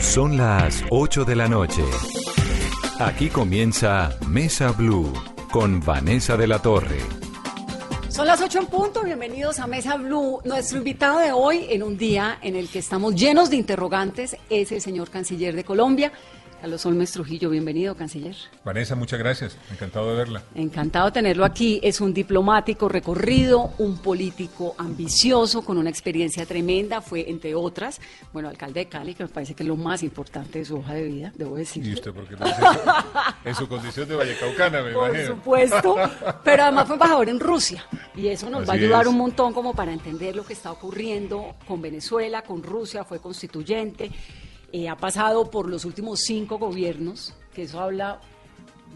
[0.00, 1.84] Son las 8 de la noche.
[2.98, 5.12] Aquí comienza Mesa Blue
[5.52, 6.98] con Vanessa de la Torre.
[8.08, 10.40] Son las 8 en punto, bienvenidos a Mesa Blue.
[10.44, 14.72] Nuestro invitado de hoy, en un día en el que estamos llenos de interrogantes, es
[14.72, 16.12] el señor canciller de Colombia,
[16.60, 18.36] Carlos Olmes Trujillo, bienvenido, canciller.
[18.64, 19.56] Vanessa, muchas gracias.
[19.72, 20.42] Encantado de verla.
[20.54, 21.80] Encantado de tenerlo aquí.
[21.82, 27.00] Es un diplomático recorrido, un político ambicioso, con una experiencia tremenda.
[27.00, 27.98] Fue, entre otras,
[28.34, 30.92] bueno, alcalde de Cali, que me parece que es lo más importante de su hoja
[30.92, 31.82] de vida, debo decir.
[31.86, 32.58] ¿Y usted por qué lo dice?
[33.46, 35.36] en su condición de vallecaucana, me Por imagino.
[35.36, 35.96] supuesto,
[36.44, 39.08] pero además fue embajador en Rusia y eso nos va a ayudar es.
[39.08, 44.10] un montón como para entender lo que está ocurriendo con Venezuela, con Rusia, fue constituyente,
[44.72, 48.20] eh, ha pasado por los últimos cinco gobiernos, que eso habla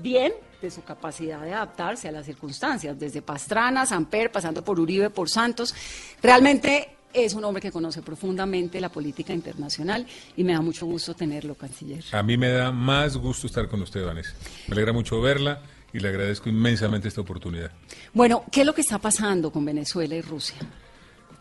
[0.03, 5.11] bien de su capacidad de adaptarse a las circunstancias, desde Pastrana, Samper, pasando por Uribe,
[5.11, 5.75] por Santos.
[6.22, 11.14] Realmente es un hombre que conoce profundamente la política internacional y me da mucho gusto
[11.14, 12.05] tenerlo, canciller.
[12.12, 14.33] A mí me da más gusto estar con usted, Vanessa.
[14.66, 17.70] Me alegra mucho verla y le agradezco inmensamente esta oportunidad.
[18.12, 20.56] Bueno, ¿qué es lo que está pasando con Venezuela y Rusia?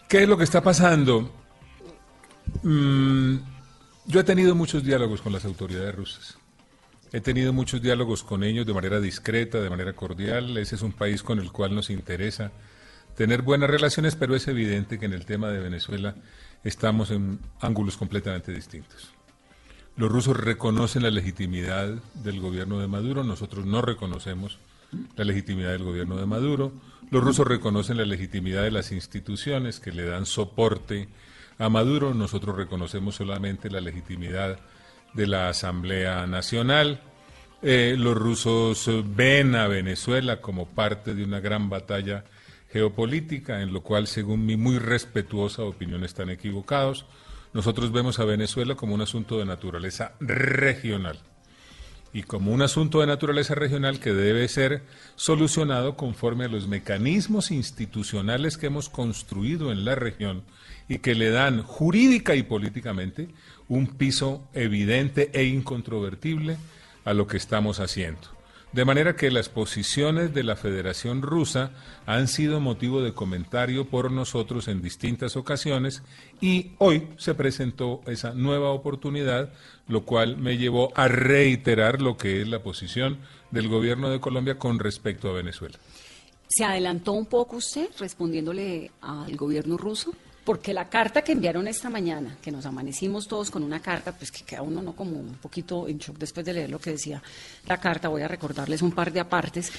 [0.08, 1.31] ¿Qué es lo que está pasando?
[2.62, 3.38] Mm,
[4.06, 6.38] yo he tenido muchos diálogos con las autoridades rusas.
[7.12, 10.58] He tenido muchos diálogos con ellos de manera discreta, de manera cordial.
[10.58, 12.52] Ese es un país con el cual nos interesa
[13.16, 16.16] tener buenas relaciones, pero es evidente que en el tema de Venezuela
[16.64, 19.14] estamos en ángulos completamente distintos.
[19.96, 24.58] Los rusos reconocen la legitimidad del gobierno de Maduro, nosotros no reconocemos
[25.16, 26.72] la legitimidad del gobierno de Maduro.
[27.12, 31.09] Los rusos reconocen la legitimidad de las instituciones que le dan soporte
[31.58, 34.59] a Maduro, nosotros reconocemos solamente la legitimidad
[35.14, 37.02] de la Asamblea Nacional.
[37.62, 42.25] Eh, los rusos ven a Venezuela como parte de una gran batalla
[42.72, 47.06] geopolítica, en lo cual, según mi muy respetuosa opinión, están equivocados.
[47.53, 51.19] Nosotros vemos a Venezuela como un asunto de naturaleza regional
[52.12, 54.84] y como un asunto de naturaleza regional que debe ser
[55.16, 60.44] solucionado conforme a los mecanismos institucionales que hemos construido en la región
[60.88, 63.29] y que le dan jurídica y políticamente
[63.67, 66.57] un piso evidente e incontrovertible
[67.05, 68.33] a lo que estamos haciendo.
[68.73, 71.71] De manera que las posiciones de la Federación Rusa
[72.07, 76.01] han sido motivo de comentario por nosotros en distintas ocasiones
[76.41, 79.53] y hoy se presentó esa nueva oportunidad,
[79.88, 83.19] lo cual me llevó a reiterar lo que es la posición
[83.51, 85.77] del gobierno de Colombia con respecto a Venezuela.
[86.47, 90.15] ¿Se adelantó un poco usted respondiéndole al gobierno ruso?
[90.44, 94.31] Porque la carta que enviaron esta mañana, que nos amanecimos todos con una carta, pues
[94.31, 97.24] que queda uno no como un poquito en shock después de leer lo que decía
[97.66, 99.72] la carta, voy a recordarles un par de apartes.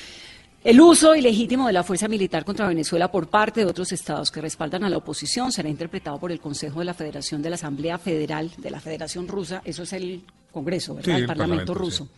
[0.64, 4.40] El uso ilegítimo de la fuerza militar contra Venezuela por parte de otros estados que
[4.40, 7.98] respaldan a la oposición será interpretado por el Consejo de la Federación de la Asamblea
[7.98, 11.16] Federal de la Federación Rusa, eso es el Congreso, ¿verdad?
[11.16, 12.08] Sí, el Parlamento, ruso.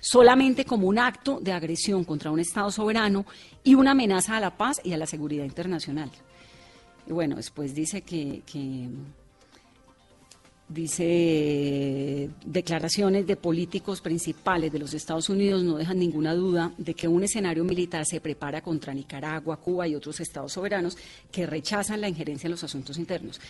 [0.00, 3.24] Solamente como un acto de agresión contra un Estado soberano
[3.62, 6.10] y una amenaza a la paz y a la seguridad internacional.
[7.06, 8.88] Y bueno, después dice que, que
[10.68, 17.06] dice declaraciones de políticos principales de los Estados Unidos no dejan ninguna duda de que
[17.06, 20.96] un escenario militar se prepara contra Nicaragua, Cuba y otros estados soberanos
[21.30, 23.40] que rechazan la injerencia en los asuntos internos.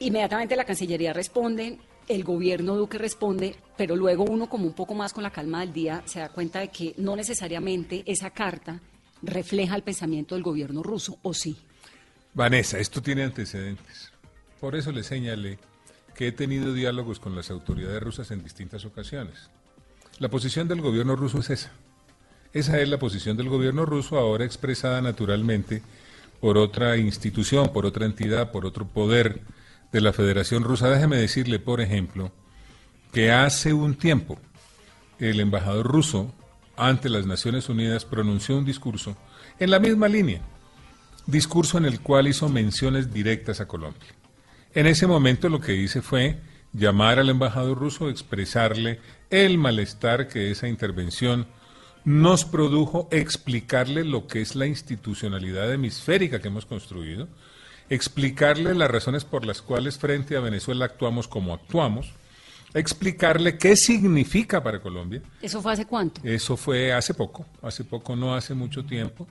[0.00, 1.78] Inmediatamente la Cancillería responde,
[2.08, 5.72] el gobierno Duque responde, pero luego uno como un poco más con la calma del
[5.72, 8.80] día se da cuenta de que no necesariamente esa carta
[9.22, 11.56] refleja el pensamiento del gobierno ruso, ¿o sí?
[12.34, 14.12] Vanessa, esto tiene antecedentes.
[14.60, 15.58] Por eso le señalé
[16.14, 19.50] que he tenido diálogos con las autoridades rusas en distintas ocasiones.
[20.18, 21.72] La posición del gobierno ruso es esa.
[22.52, 25.82] Esa es la posición del gobierno ruso ahora expresada naturalmente
[26.40, 29.40] por otra institución, por otra entidad, por otro poder
[29.90, 30.88] de la Federación Rusa.
[30.88, 32.32] Déjeme decirle, por ejemplo,
[33.12, 34.38] que hace un tiempo
[35.18, 36.32] el embajador ruso
[36.76, 39.16] ante las Naciones Unidas pronunció un discurso
[39.58, 40.40] en la misma línea,
[41.26, 44.14] discurso en el cual hizo menciones directas a Colombia.
[44.74, 46.38] En ese momento lo que hice fue
[46.72, 51.46] llamar al embajador ruso, expresarle el malestar que esa intervención
[52.04, 57.28] nos produjo, explicarle lo que es la institucionalidad hemisférica que hemos construido,
[57.90, 62.12] explicarle las razones por las cuales frente a Venezuela actuamos como actuamos,
[62.74, 65.22] explicarle qué significa para Colombia.
[65.40, 66.20] ¿Eso fue hace cuánto?
[66.24, 69.28] Eso fue hace poco, hace poco, no hace mucho tiempo.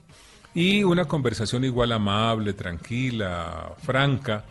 [0.54, 4.44] Y una conversación igual amable, tranquila, franca,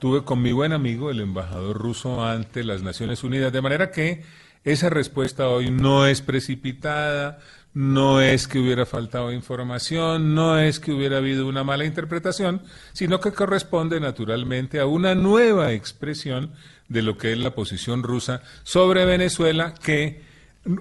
[0.00, 4.24] tuve con mi buen amigo, el embajador ruso ante las Naciones Unidas, de manera que
[4.64, 7.38] esa respuesta hoy no es precipitada,
[7.72, 12.62] no es que hubiera faltado información, no es que hubiera habido una mala interpretación,
[12.92, 16.52] sino que corresponde naturalmente a una nueva expresión
[16.88, 20.22] de lo que es la posición rusa sobre Venezuela que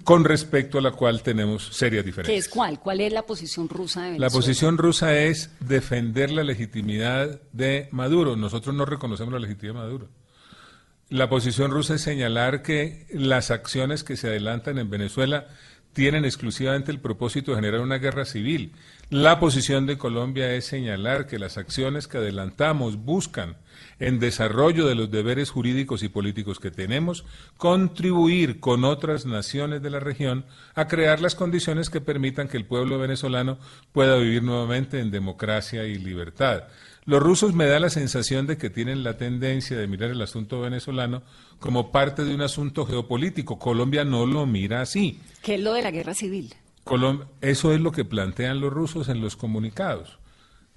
[0.03, 2.33] con respecto a la cual tenemos serias diferencias.
[2.33, 2.79] ¿Qué es cuál?
[2.79, 4.27] ¿Cuál es la posición rusa de Venezuela?
[4.27, 8.35] La posición rusa es defender la legitimidad de Maduro.
[8.35, 10.09] Nosotros no reconocemos la legitimidad de Maduro.
[11.09, 15.47] La posición rusa es señalar que las acciones que se adelantan en Venezuela
[15.91, 18.73] tienen exclusivamente el propósito de generar una guerra civil.
[19.13, 23.57] La posición de Colombia es señalar que las acciones que adelantamos buscan
[23.99, 27.23] en desarrollo de los deberes jurídicos y políticos que tenemos,
[27.57, 32.65] contribuir con otras naciones de la región a crear las condiciones que permitan que el
[32.65, 33.59] pueblo venezolano
[33.91, 36.63] pueda vivir nuevamente en democracia y libertad.
[37.05, 40.59] Los rusos me da la sensación de que tienen la tendencia de mirar el asunto
[40.59, 41.21] venezolano
[41.59, 43.59] como parte de un asunto geopolítico.
[43.59, 45.19] Colombia no lo mira así.
[45.43, 46.55] ¿Qué es lo de la guerra civil?
[47.41, 50.19] Eso es lo que plantean los rusos en los comunicados.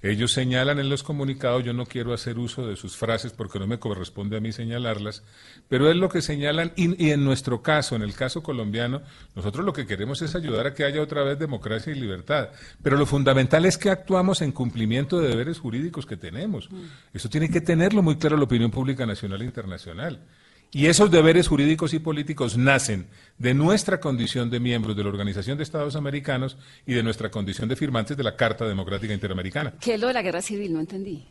[0.03, 3.65] Ellos señalan en los comunicados, yo no quiero hacer uso de sus frases porque no
[3.65, 5.23] me corresponde a mí señalarlas,
[5.67, 9.01] pero es lo que señalan y, en nuestro caso, en el caso colombiano,
[9.35, 12.49] nosotros lo que queremos es ayudar a que haya otra vez democracia y libertad.
[12.83, 16.71] Pero lo fundamental es que actuamos en cumplimiento de deberes jurídicos que tenemos.
[16.71, 16.81] Mm.
[17.13, 20.21] Eso tiene que tenerlo muy claro la opinión pública nacional e internacional.
[20.71, 25.57] Y esos deberes jurídicos y políticos nacen de nuestra condición de miembros de la Organización
[25.57, 29.73] de Estados Americanos y de nuestra condición de firmantes de la Carta Democrática Interamericana.
[29.79, 30.73] ¿Qué es lo de la guerra civil?
[30.73, 31.25] No entendí.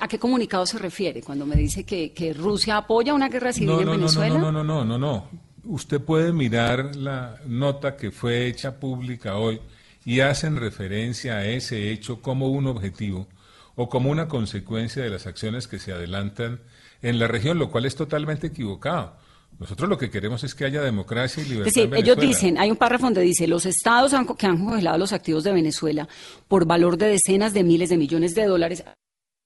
[0.00, 3.90] ¿A qué comunicado se refiere cuando me dice que, Rusia apoya una guerra civil en
[3.90, 4.38] Venezuela?
[4.38, 5.28] No, no, no, no, no, no.
[5.64, 9.60] Usted puede mirar la nota que fue hecha pública hoy
[10.06, 13.28] y hacen referencia a ese hecho como un objetivo
[13.76, 16.60] o como una consecuencia de las acciones que se adelantan
[17.02, 19.16] en la región, lo cual es totalmente equivocado.
[19.58, 21.68] Nosotros lo que queremos es que haya democracia y libertad.
[21.68, 25.12] Es decir, ellos dicen, hay un párrafo donde dice, los estados que han congelado los
[25.12, 26.08] activos de Venezuela
[26.48, 28.84] por valor de decenas de miles de millones de dólares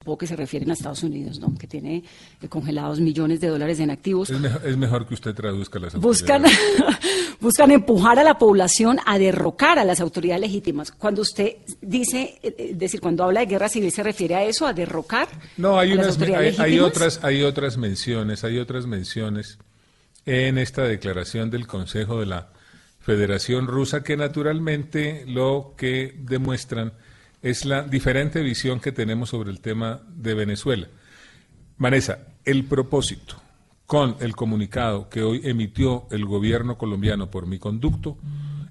[0.04, 1.56] Supongo que se refieren a Estados Unidos, ¿no?
[1.56, 2.04] que tiene
[2.42, 4.28] eh, congelados millones de dólares en activos.
[4.28, 6.44] Es mejor, que usted traduzca las buscan,
[7.40, 10.92] buscan empujar a la población a derrocar a las autoridades legítimas.
[10.92, 14.66] Cuando usted dice, eh, es decir, cuando habla de guerra civil, ¿se refiere a eso,
[14.66, 15.26] a derrocar?
[15.56, 19.56] No, hay, unas, hay, otras, hay otras menciones, hay otras menciones
[20.26, 22.50] en esta declaración del Consejo de la
[23.00, 26.92] Federación Rusa que naturalmente lo que demuestran
[27.44, 30.88] es la diferente visión que tenemos sobre el tema de Venezuela.
[31.76, 33.36] Vanessa, el propósito
[33.86, 38.16] con el comunicado que hoy emitió el gobierno colombiano por mi conducto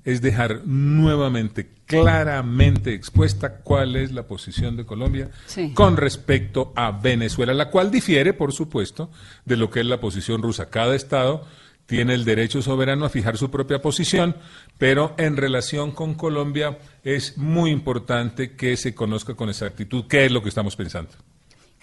[0.03, 5.29] es dejar nuevamente claramente expuesta cuál es la posición de Colombia
[5.75, 9.11] con respecto a Venezuela, la cual difiere, por supuesto,
[9.45, 10.71] de lo que es la posición rusa.
[10.71, 11.45] Cada Estado
[11.85, 14.35] tiene el derecho soberano a fijar su propia posición,
[14.77, 20.31] pero en relación con Colombia es muy importante que se conozca con exactitud qué es
[20.31, 21.11] lo que estamos pensando.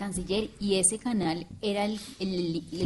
[0.01, 2.01] Canciller, ¿y ese canal era el,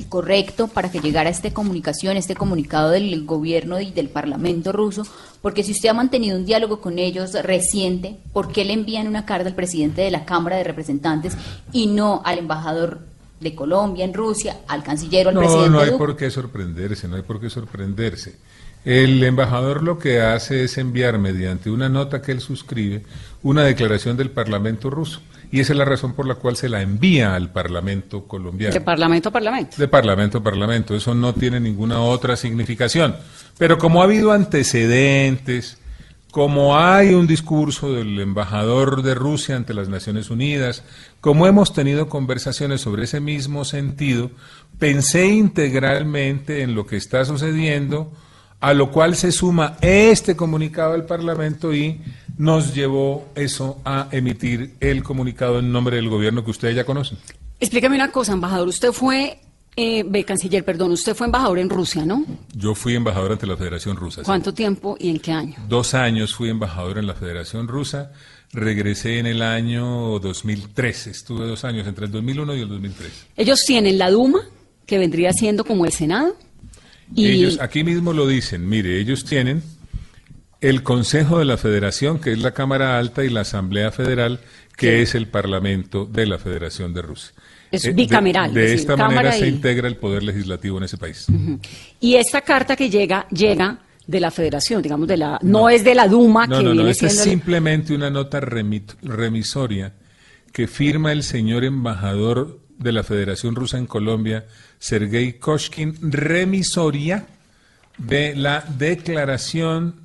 [0.09, 5.07] correcto para que llegara esta comunicación, este comunicado del gobierno y del Parlamento ruso?
[5.41, 9.27] Porque si usted ha mantenido un diálogo con ellos reciente, ¿por qué le envían una
[9.27, 11.37] carta al presidente de la Cámara de Representantes
[11.71, 13.07] y no al embajador
[13.45, 15.71] de Colombia en Rusia, al canciller o al presidente.
[15.71, 18.35] No, no hay por qué sorprenderse, no hay por qué sorprenderse.
[18.85, 23.03] El embajador lo que hace es enviar mediante una nota que él suscribe
[23.43, 25.21] una declaración del Parlamento ruso.
[25.51, 28.75] Y esa es la razón por la cual se la envía al Parlamento colombiano.
[28.75, 29.77] De Parlamento a Parlamento.
[29.79, 30.97] De Parlamento a Parlamento.
[30.97, 33.15] Eso no tiene ninguna otra significación.
[33.57, 35.79] Pero como ha habido antecedentes,
[36.35, 40.83] como hay un discurso del embajador de Rusia ante las Naciones Unidas,
[41.25, 44.31] como hemos tenido conversaciones sobre ese mismo sentido,
[44.79, 48.13] pensé integralmente en lo que está sucediendo,
[48.61, 52.03] a lo cual se suma este comunicado del Parlamento y
[52.37, 57.17] nos llevó eso a emitir el comunicado en nombre del gobierno que ustedes ya conocen.
[57.59, 58.69] Explícame una cosa, embajador.
[58.69, 59.41] Usted fue
[59.77, 62.23] eh, canciller, perdón, usted fue embajador en Rusia, ¿no?
[62.55, 64.25] Yo fui embajador ante la Federación Rusa.
[64.25, 65.55] ¿Cuánto tiempo y en qué año?
[65.71, 68.13] Dos años fui embajador en la Federación Rusa.
[68.55, 71.09] Regresé en el año 2003.
[71.09, 73.13] Estuve dos años, entre el 2001 y el 2003.
[73.37, 74.41] Ellos tienen la Duma,
[74.87, 76.37] que vendría siendo como el Senado.
[77.15, 77.27] Y...
[77.27, 78.69] Ellos aquí mismo lo dicen.
[78.69, 79.63] Mire, ellos tienen
[80.61, 84.41] el Consejo de la Federación, que es la Cámara Alta, y la Asamblea Federal,
[84.77, 87.33] que es el Parlamento de la Federación de Rusia.
[87.73, 88.55] Es Eh, de- bicameral.
[88.55, 91.27] De, es decir, esta manera se integra el poder legislativo en ese país.
[92.01, 95.95] Y esta carta que llega, llega de la federación, digamos, de la, no, es de
[95.95, 97.25] la Duma, No, que no, no, viene esta es siendo...
[97.25, 99.93] el- simplemente una nota remit- remisoria
[100.53, 104.47] que firma el señor embajador de la Federación Rusa en Colombia,
[104.79, 107.27] Sergei Koshkin, remisoria
[107.99, 109.97] de la declaración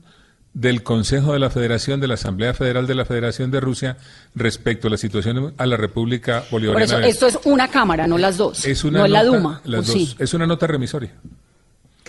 [0.53, 3.97] del Consejo de la Federación, de la Asamblea Federal de la Federación de Rusia
[4.35, 6.85] respecto a la situación a la República Por Bolivariana.
[6.85, 8.65] eso, de- esto es una cámara, no las dos.
[8.65, 9.61] es una no es la nota- Duma.
[9.65, 9.93] las ¿o dos.
[9.93, 10.15] sí?
[10.19, 11.11] Es una nota remisoria.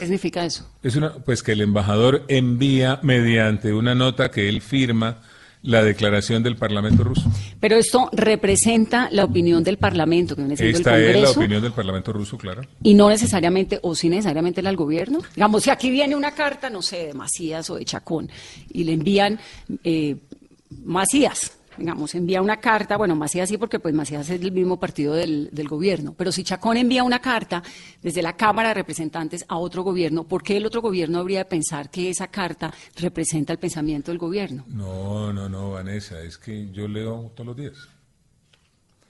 [0.00, 0.66] ¿Qué significa eso?
[0.82, 5.18] Es una, pues que el embajador envía mediante una nota que él firma
[5.62, 7.30] la declaración del Parlamento ruso.
[7.60, 11.60] Pero esto representa la opinión del Parlamento, que viene siendo Esta el es la opinión
[11.60, 12.62] del Parlamento ruso, claro.
[12.82, 15.18] y no necesariamente, o sí necesariamente la del gobierno.
[15.36, 18.30] Digamos, si aquí viene una carta, no sé, de Macías o de Chacón,
[18.72, 19.38] y le envían
[19.84, 20.16] eh,
[20.82, 25.14] Macías, digamos, envía una carta, bueno, Macías sí, porque pues Macías es el mismo partido
[25.14, 27.62] del, del gobierno, pero si Chacón envía una carta
[28.02, 31.44] desde la Cámara de Representantes a otro gobierno, ¿por qué el otro gobierno habría de
[31.46, 34.64] pensar que esa carta representa el pensamiento del gobierno?
[34.68, 37.74] No, no, no, Vanessa, es que yo leo todos los días.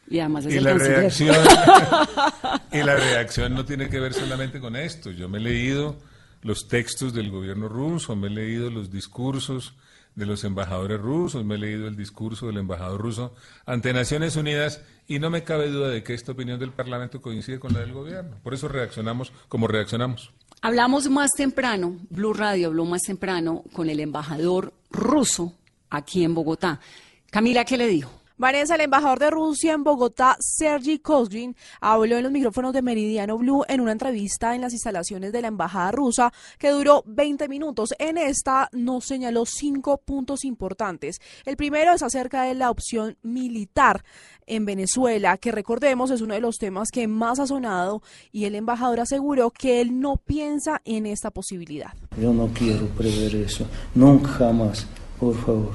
[0.08, 0.96] Y además es Y el la canciller.
[0.98, 1.36] reacción
[2.72, 5.10] y la reacción no tiene que ver solamente con esto.
[5.10, 5.96] Yo me he leído
[6.42, 9.74] los textos del gobierno ruso, me he leído los discursos
[10.14, 13.34] de los embajadores rusos, me he leído el discurso del embajador ruso
[13.66, 17.58] ante Naciones Unidas y no me cabe duda de que esta opinión del Parlamento coincide
[17.58, 18.36] con la del gobierno.
[18.42, 20.32] Por eso reaccionamos como reaccionamos.
[20.62, 25.54] Hablamos más temprano, Blue Radio habló más temprano con el embajador ruso
[25.88, 26.80] aquí en Bogotá.
[27.30, 28.19] Camila, ¿qué le dijo?
[28.40, 33.36] Vanessa, el embajador de Rusia en Bogotá, Sergi Kozgin, habló en los micrófonos de Meridiano
[33.36, 37.90] Blue en una entrevista en las instalaciones de la embajada rusa que duró 20 minutos.
[37.98, 41.20] En esta nos señaló cinco puntos importantes.
[41.44, 44.02] El primero es acerca de la opción militar
[44.46, 48.00] en Venezuela, que recordemos es uno de los temas que más ha sonado
[48.32, 51.92] y el embajador aseguró que él no piensa en esta posibilidad.
[52.18, 54.86] Yo no quiero prever eso, nunca jamás,
[55.18, 55.72] por favor.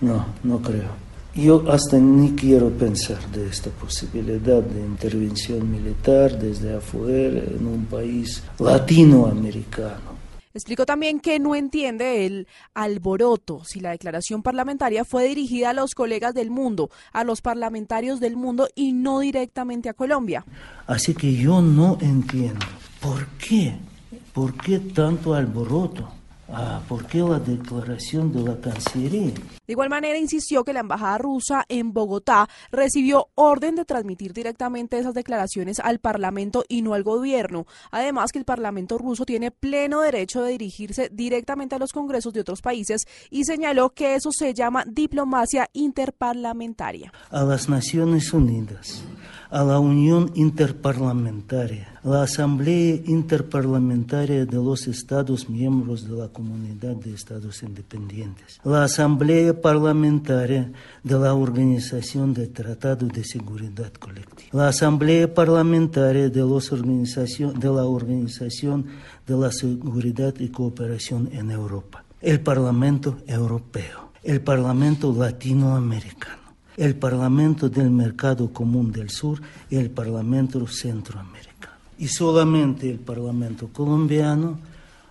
[0.00, 1.01] No, no creo.
[1.34, 7.86] Yo hasta ni quiero pensar de esta posibilidad de intervención militar desde afuera en un
[7.86, 10.12] país latinoamericano.
[10.52, 15.94] Explicó también que no entiende el alboroto si la declaración parlamentaria fue dirigida a los
[15.94, 20.44] colegas del mundo, a los parlamentarios del mundo y no directamente a Colombia.
[20.86, 22.66] Así que yo no entiendo
[23.00, 23.74] por qué,
[24.34, 26.12] por qué tanto alboroto.
[26.54, 29.32] Ah, ¿por qué la declaración de la Cancillería?
[29.32, 34.98] De igual manera, insistió que la embajada rusa en Bogotá recibió orden de transmitir directamente
[34.98, 37.66] esas declaraciones al Parlamento y no al gobierno.
[37.90, 42.40] Además, que el Parlamento ruso tiene pleno derecho de dirigirse directamente a los congresos de
[42.40, 47.12] otros países y señaló que eso se llama diplomacia interparlamentaria.
[47.30, 49.02] a las Naciones Unidas,
[49.50, 57.14] a la Unión Interparlamentaria, la Asamblea Interparlamentaria de los Estados miembros de la Comunidad de
[57.14, 60.72] Estados Independientes, la Asamblea Parlamentaria
[61.04, 67.68] de la Organización del Tratado de Seguridad Colectiva, la Asamblea Parlamentaria de, los organización- de
[67.68, 68.86] la Organización
[69.24, 76.42] de la Seguridad y Cooperación en Europa, el Parlamento Europeo, el Parlamento Latinoamericano.
[76.74, 81.41] El Parlamento del Mercado Común del Sur y el Parlamento Centroamericano.
[82.02, 84.58] Y solamente el Parlamento colombiano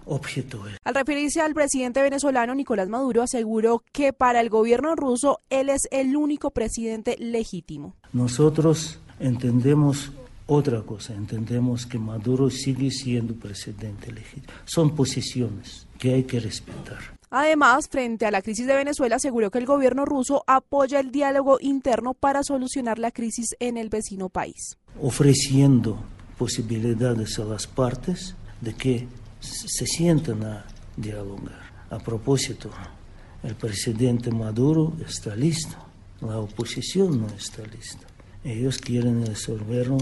[0.07, 5.69] objetó Al referirse al presidente venezolano Nicolás Maduro, aseguró que para el gobierno ruso él
[5.69, 7.95] es el único presidente legítimo.
[8.12, 10.12] Nosotros entendemos
[10.48, 14.51] otra cosa, entendemos que Maduro sigue siendo presidente legítimo.
[14.65, 17.00] Son posiciones que hay que respetar.
[17.29, 21.57] Además, frente a la crisis de Venezuela, aseguró que el gobierno ruso apoya el diálogo
[21.62, 24.77] interno para solucionar la crisis en el vecino país.
[25.01, 25.98] ofreciendo
[26.41, 29.07] posibilidades a las partes de que
[29.39, 30.65] se sienten a
[30.98, 31.62] dialogar.
[31.91, 32.71] A propósito,
[33.43, 35.75] el presidente Maduro está listo,
[36.19, 38.07] la oposición no está lista.
[38.43, 40.00] Ellos quieren resolverlo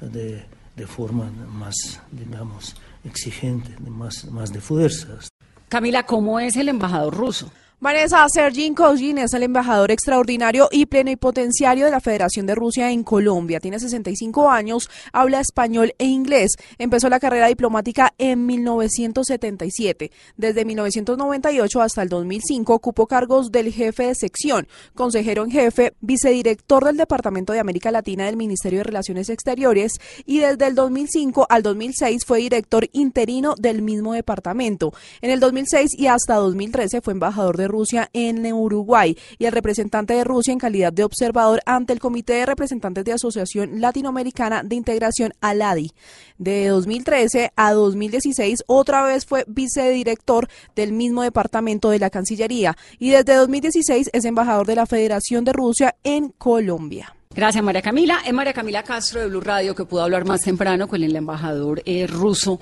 [0.00, 2.74] de, de forma más, digamos,
[3.04, 5.28] exigente, más, más de fuerzas.
[5.68, 7.52] Camila, ¿cómo es el embajador ruso?
[7.84, 13.04] Vanessa Sergin Kozgin es el embajador extraordinario y plenipotenciario de la Federación de Rusia en
[13.04, 13.60] Colombia.
[13.60, 16.52] Tiene 65 años, habla español e inglés.
[16.78, 20.10] Empezó la carrera diplomática en 1977.
[20.38, 26.86] Desde 1998 hasta el 2005 ocupó cargos del jefe de sección, consejero en jefe, vicedirector
[26.86, 31.62] del Departamento de América Latina del Ministerio de Relaciones Exteriores y desde el 2005 al
[31.62, 34.94] 2006 fue director interino del mismo departamento.
[35.20, 40.14] En el 2006 y hasta 2013 fue embajador de Rusia en Uruguay y el representante
[40.14, 44.76] de Rusia en calidad de observador ante el Comité de Representantes de Asociación Latinoamericana de
[44.76, 45.90] Integración ALADI.
[46.38, 53.10] De 2013 a 2016 otra vez fue vicedirector del mismo departamento de la Cancillería y
[53.10, 57.14] desde 2016 es embajador de la Federación de Rusia en Colombia.
[57.34, 58.20] Gracias, María Camila.
[58.24, 61.82] Es María Camila Castro de Blue Radio que pudo hablar más temprano con el embajador
[61.84, 62.60] eh, ruso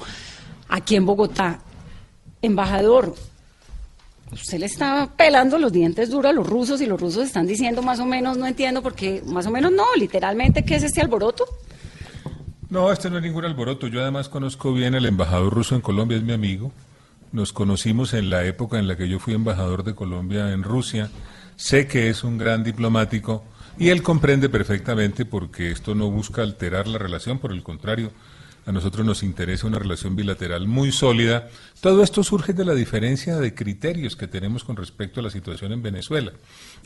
[0.68, 1.60] aquí en Bogotá.
[2.40, 3.14] Embajador,
[4.32, 7.82] usted le está pelando los dientes duros a los rusos y los rusos están diciendo
[7.82, 11.44] más o menos, no entiendo porque más o menos no, literalmente, ¿qué es este alboroto?
[12.70, 13.86] No, este no es ningún alboroto.
[13.86, 16.72] Yo además conozco bien al embajador ruso en Colombia, es mi amigo.
[17.30, 21.10] Nos conocimos en la época en la que yo fui embajador de Colombia en Rusia.
[21.56, 23.44] Sé que es un gran diplomático
[23.78, 28.10] y él comprende perfectamente porque esto no busca alterar la relación, por el contrario,
[28.64, 31.48] a nosotros nos interesa una relación bilateral muy sólida.
[31.80, 35.72] Todo esto surge de la diferencia de criterios que tenemos con respecto a la situación
[35.72, 36.32] en Venezuela.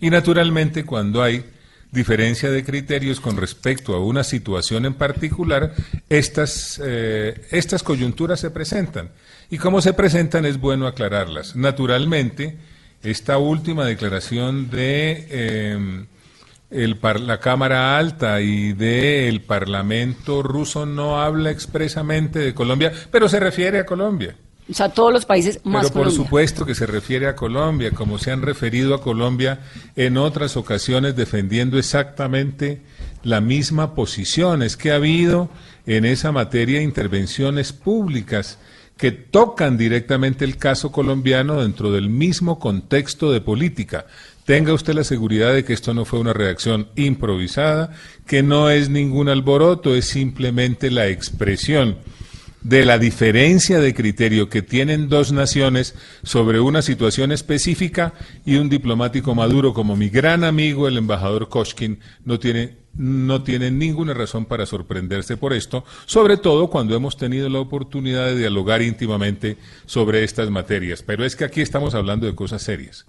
[0.00, 1.44] Y naturalmente cuando hay
[1.92, 5.74] diferencia de criterios con respecto a una situación en particular,
[6.08, 9.10] estas, eh, estas coyunturas se presentan.
[9.50, 11.56] Y como se presentan es bueno aclararlas.
[11.56, 12.56] Naturalmente,
[13.02, 15.26] esta última declaración de...
[15.30, 16.06] Eh,
[16.70, 23.40] el la Cámara Alta y del Parlamento ruso no habla expresamente de Colombia, pero se
[23.40, 24.36] refiere a Colombia.
[24.68, 28.18] O sea, todos los países más Pero por supuesto que se refiere a Colombia, como
[28.18, 29.60] se han referido a Colombia
[29.94, 32.82] en otras ocasiones defendiendo exactamente
[33.22, 34.64] la misma posición.
[34.64, 35.50] Es que ha habido
[35.86, 38.58] en esa materia intervenciones públicas
[38.96, 44.06] que tocan directamente el caso colombiano dentro del mismo contexto de política.
[44.46, 47.90] Tenga usted la seguridad de que esto no fue una reacción improvisada,
[48.28, 51.96] que no es ningún alboroto, es simplemente la expresión
[52.62, 58.68] de la diferencia de criterio que tienen dos naciones sobre una situación específica y un
[58.68, 64.46] diplomático maduro como mi gran amigo el embajador Koshkin no tiene no tiene ninguna razón
[64.46, 70.24] para sorprenderse por esto, sobre todo cuando hemos tenido la oportunidad de dialogar íntimamente sobre
[70.24, 71.02] estas materias.
[71.02, 73.06] Pero es que aquí estamos hablando de cosas serias.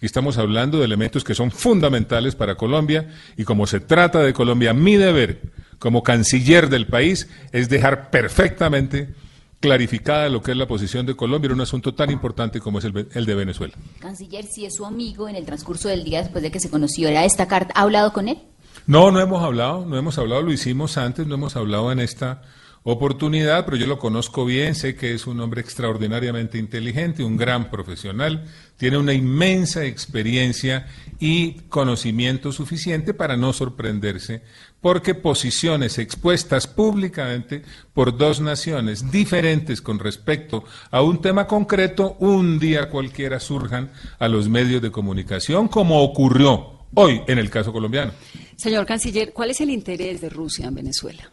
[0.00, 4.32] Y estamos hablando de elementos que son fundamentales para Colombia y como se trata de
[4.32, 5.40] Colombia, mi deber
[5.78, 9.14] como canciller del país es dejar perfectamente
[9.60, 12.84] clarificada lo que es la posición de Colombia en un asunto tan importante como es
[12.84, 13.74] el, de Venezuela.
[13.98, 17.08] Canciller, si es su amigo en el transcurso del día después de que se conoció
[17.08, 18.38] era esta carta, ¿ha hablado con él?
[18.86, 22.42] No, no hemos hablado, no hemos hablado, lo hicimos antes, no hemos hablado en esta
[22.90, 27.70] oportunidad, pero yo lo conozco bien, sé que es un hombre extraordinariamente inteligente, un gran
[27.70, 28.46] profesional,
[28.78, 30.86] tiene una inmensa experiencia
[31.20, 34.42] y conocimiento suficiente para no sorprenderse,
[34.80, 42.58] porque posiciones expuestas públicamente por dos naciones diferentes con respecto a un tema concreto, un
[42.58, 48.12] día cualquiera surjan a los medios de comunicación, como ocurrió hoy en el caso colombiano.
[48.56, 51.30] Señor canciller, ¿cuál es el interés de Rusia en Venezuela?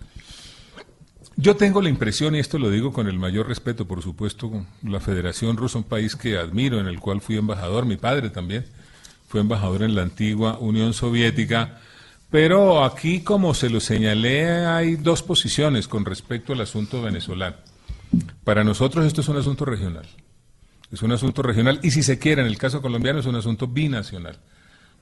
[1.37, 5.01] Yo tengo la impresión, y esto lo digo con el mayor respeto, por supuesto, la
[5.01, 8.65] Federación Rusa, un país que admiro, en el cual fui embajador, mi padre también
[9.27, 11.79] fue embajador en la antigua Unión Soviética,
[12.31, 17.57] pero aquí, como se lo señalé, hay dos posiciones con respecto al asunto venezolano.
[18.45, 20.07] Para nosotros esto es un asunto regional,
[20.89, 23.67] es un asunto regional, y si se quiere, en el caso colombiano, es un asunto
[23.67, 24.39] binacional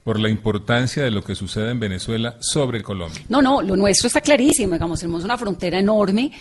[0.03, 3.21] por la importancia de lo que sucede en Venezuela sobre Colombia.
[3.29, 6.31] No, no, lo nuestro está clarísimo, digamos, tenemos una frontera enorme,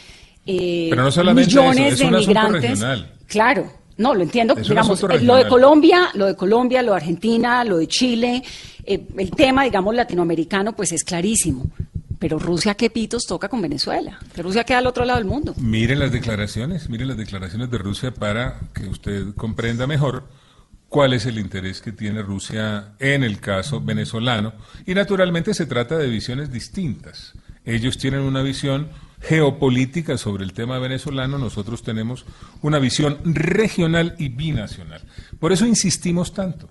[0.45, 2.63] eh, Pero no solamente millones eso, es de migrantes.
[2.63, 3.13] Regional.
[3.29, 7.63] Claro, no, lo entiendo, digamos, eh, lo de Colombia, lo de Colombia, lo de Argentina,
[7.65, 8.43] lo de Chile,
[8.85, 11.65] eh, el tema, digamos, latinoamericano, pues es clarísimo.
[12.19, 14.19] Pero Rusia, ¿qué pitos toca con Venezuela?
[14.33, 15.55] Que Rusia queda al otro lado del mundo.
[15.57, 20.25] Miren las declaraciones, miren las declaraciones de Rusia para que usted comprenda mejor
[20.93, 24.53] cuál es el interés que tiene Rusia en el caso venezolano.
[24.87, 27.33] Y naturalmente se trata de visiones distintas.
[27.65, 28.89] Ellos tienen una visión
[29.23, 32.27] geopolítica sobre el tema venezolano, nosotros tenemos
[32.61, 35.01] una visión regional y binacional.
[35.41, 36.69] Por eso insistimos tanto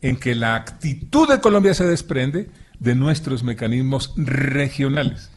[0.00, 5.30] en que la actitud de Colombia se desprende de nuestros mecanismos regionales.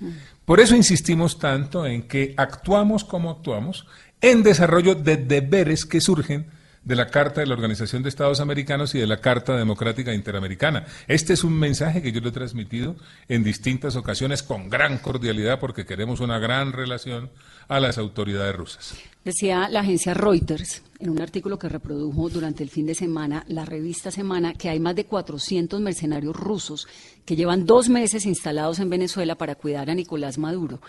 [0.46, 3.88] Por eso insistimos tanto en que actuamos como actuamos
[4.22, 8.96] en desarrollo de deberes que surgen de la Carta de la Organización de Estados Americanos
[8.96, 10.86] y de la Carta Democrática Interamericana.
[11.08, 12.96] Este es un mensaje que yo le he transmitido
[13.28, 17.30] en distintas ocasiones con gran cordialidad porque queremos una gran relación
[17.68, 18.96] a las autoridades rusas.
[19.24, 23.66] Decía la agencia Reuters en un artículo que reprodujo durante el fin de semana la
[23.66, 26.88] revista Semana que hay más de 400 mercenarios rusos
[27.26, 30.82] que llevan dos meses instalados en Venezuela para cuidar a Nicolás Maduro,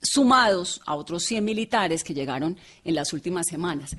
[0.00, 3.96] sumados a otros 100 militares que llegaron en las últimas semanas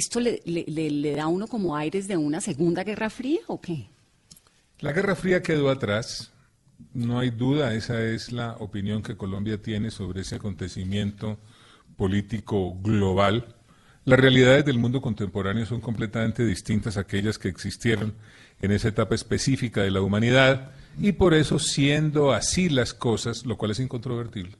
[0.00, 3.60] ¿Esto le, le, le, da a uno como aires de una segunda guerra fría o
[3.60, 3.90] qué?
[4.78, 6.32] La Guerra Fría quedó atrás,
[6.94, 11.38] no hay duda, esa es la opinión que Colombia tiene sobre ese acontecimiento
[11.98, 13.54] político global.
[14.06, 18.14] Las realidades del mundo contemporáneo son completamente distintas a aquellas que existieron
[18.62, 23.58] en esa etapa específica de la humanidad y por eso, siendo así las cosas, lo
[23.58, 24.56] cual es incontrovertible,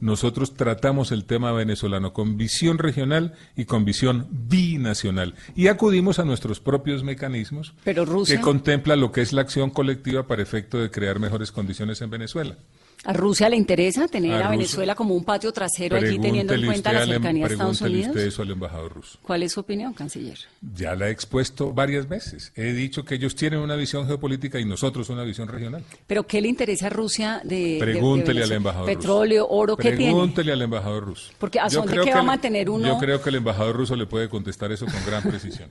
[0.00, 6.24] nosotros tratamos el tema venezolano con visión regional y con visión binacional y acudimos a
[6.24, 10.78] nuestros propios mecanismos Pero Rusia- que contempla lo que es la acción colectiva para efecto
[10.78, 12.56] de crear mejores condiciones en Venezuela.
[13.04, 16.66] ¿A Rusia le interesa tener A Venezuela como un patio trasero allí teniendo en Pregúntele
[16.66, 18.16] cuenta la em- cercanía a Estados pregúntele Unidos?
[18.16, 19.18] usted eso al embajador ruso.
[19.22, 20.38] ¿Cuál es su opinión, canciller?
[20.74, 22.52] Ya la he expuesto varias veces.
[22.56, 25.84] He dicho que ellos tienen una visión geopolítica y nosotros una visión regional.
[26.06, 29.54] ¿Pero qué le interesa a Rusia de, de- de Pregúntele al embajador Petróleo, ruso.
[29.54, 30.12] oro, ¿qué tiene?
[30.12, 31.32] Pregúntele al embajador ruso.
[31.38, 32.88] Porque ¿a dónde que va a mantener uno?
[32.88, 35.68] Yo creo que el embajador ruso le puede contestar eso con gran precisión.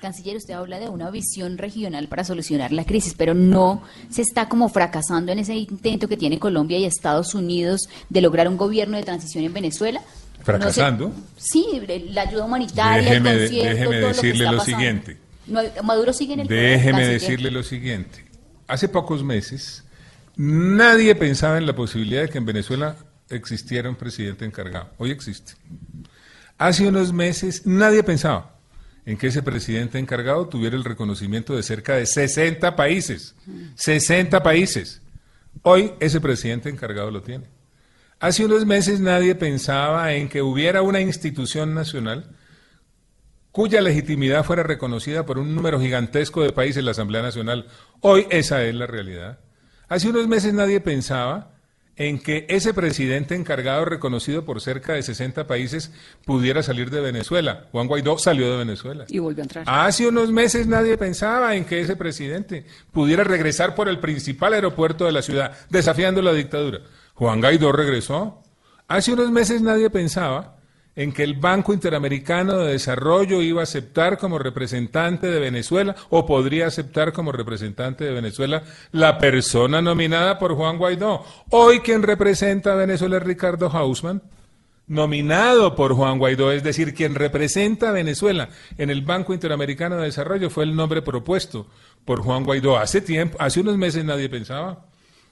[0.00, 4.48] Canciller, usted habla de una visión regional para solucionar la crisis, pero no se está
[4.48, 8.96] como fracasando en ese intento que tiene Colombia y Estados Unidos de lograr un gobierno
[8.96, 10.00] de transición en Venezuela.
[10.00, 11.12] No ¿Fracasando?
[11.36, 11.66] sí,
[12.12, 15.16] la ayuda humanitaria, Déjeme el concierto, déjeme todo lo que decirle está lo siguiente.
[15.46, 17.20] No, Maduro sigue en el Déjeme canciller.
[17.20, 18.24] decirle lo siguiente.
[18.66, 19.84] Hace pocos meses
[20.36, 22.96] nadie pensaba en la posibilidad de que en Venezuela
[23.28, 24.88] existiera un presidente encargado.
[24.96, 25.52] Hoy existe.
[26.56, 28.59] Hace unos meses nadie pensaba
[29.06, 33.34] en que ese presidente encargado tuviera el reconocimiento de cerca de 60 países.
[33.76, 35.02] 60 países.
[35.62, 37.46] Hoy ese presidente encargado lo tiene.
[38.18, 42.36] Hace unos meses nadie pensaba en que hubiera una institución nacional
[43.50, 47.66] cuya legitimidad fuera reconocida por un número gigantesco de países, la Asamblea Nacional.
[48.00, 49.40] Hoy esa es la realidad.
[49.88, 51.54] Hace unos meses nadie pensaba
[51.96, 55.92] en que ese presidente encargado reconocido por cerca de 60 países
[56.24, 57.66] pudiera salir de Venezuela.
[57.72, 59.04] Juan Guaidó salió de Venezuela.
[59.08, 59.64] Y volvió a entrar.
[59.66, 65.04] Hace unos meses nadie pensaba en que ese presidente pudiera regresar por el principal aeropuerto
[65.04, 66.80] de la ciudad, desafiando la dictadura.
[67.14, 68.42] Juan Guaidó regresó.
[68.88, 70.59] Hace unos meses nadie pensaba
[71.00, 76.26] en que el Banco Interamericano de Desarrollo iba a aceptar como representante de Venezuela o
[76.26, 81.24] podría aceptar como representante de Venezuela la persona nominada por Juan Guaidó.
[81.48, 84.20] Hoy quien representa a Venezuela es Ricardo Hausmann
[84.88, 90.02] nominado por Juan Guaidó, es decir, quien representa a Venezuela en el Banco Interamericano de
[90.02, 91.66] Desarrollo fue el nombre propuesto
[92.04, 92.76] por Juan Guaidó.
[92.76, 94.89] Hace tiempo, hace unos meses nadie pensaba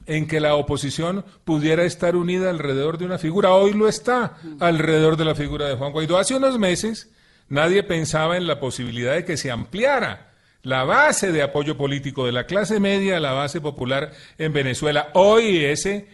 [0.08, 3.52] en que la oposición pudiera estar unida alrededor de una figura.
[3.52, 6.18] Hoy lo está alrededor de la figura de Juan Guaidó.
[6.18, 7.10] Hace unos meses
[7.48, 12.32] nadie pensaba en la posibilidad de que se ampliara la base de apoyo político de
[12.32, 15.10] la clase media a la base popular en Venezuela.
[15.12, 16.08] Hoy ese,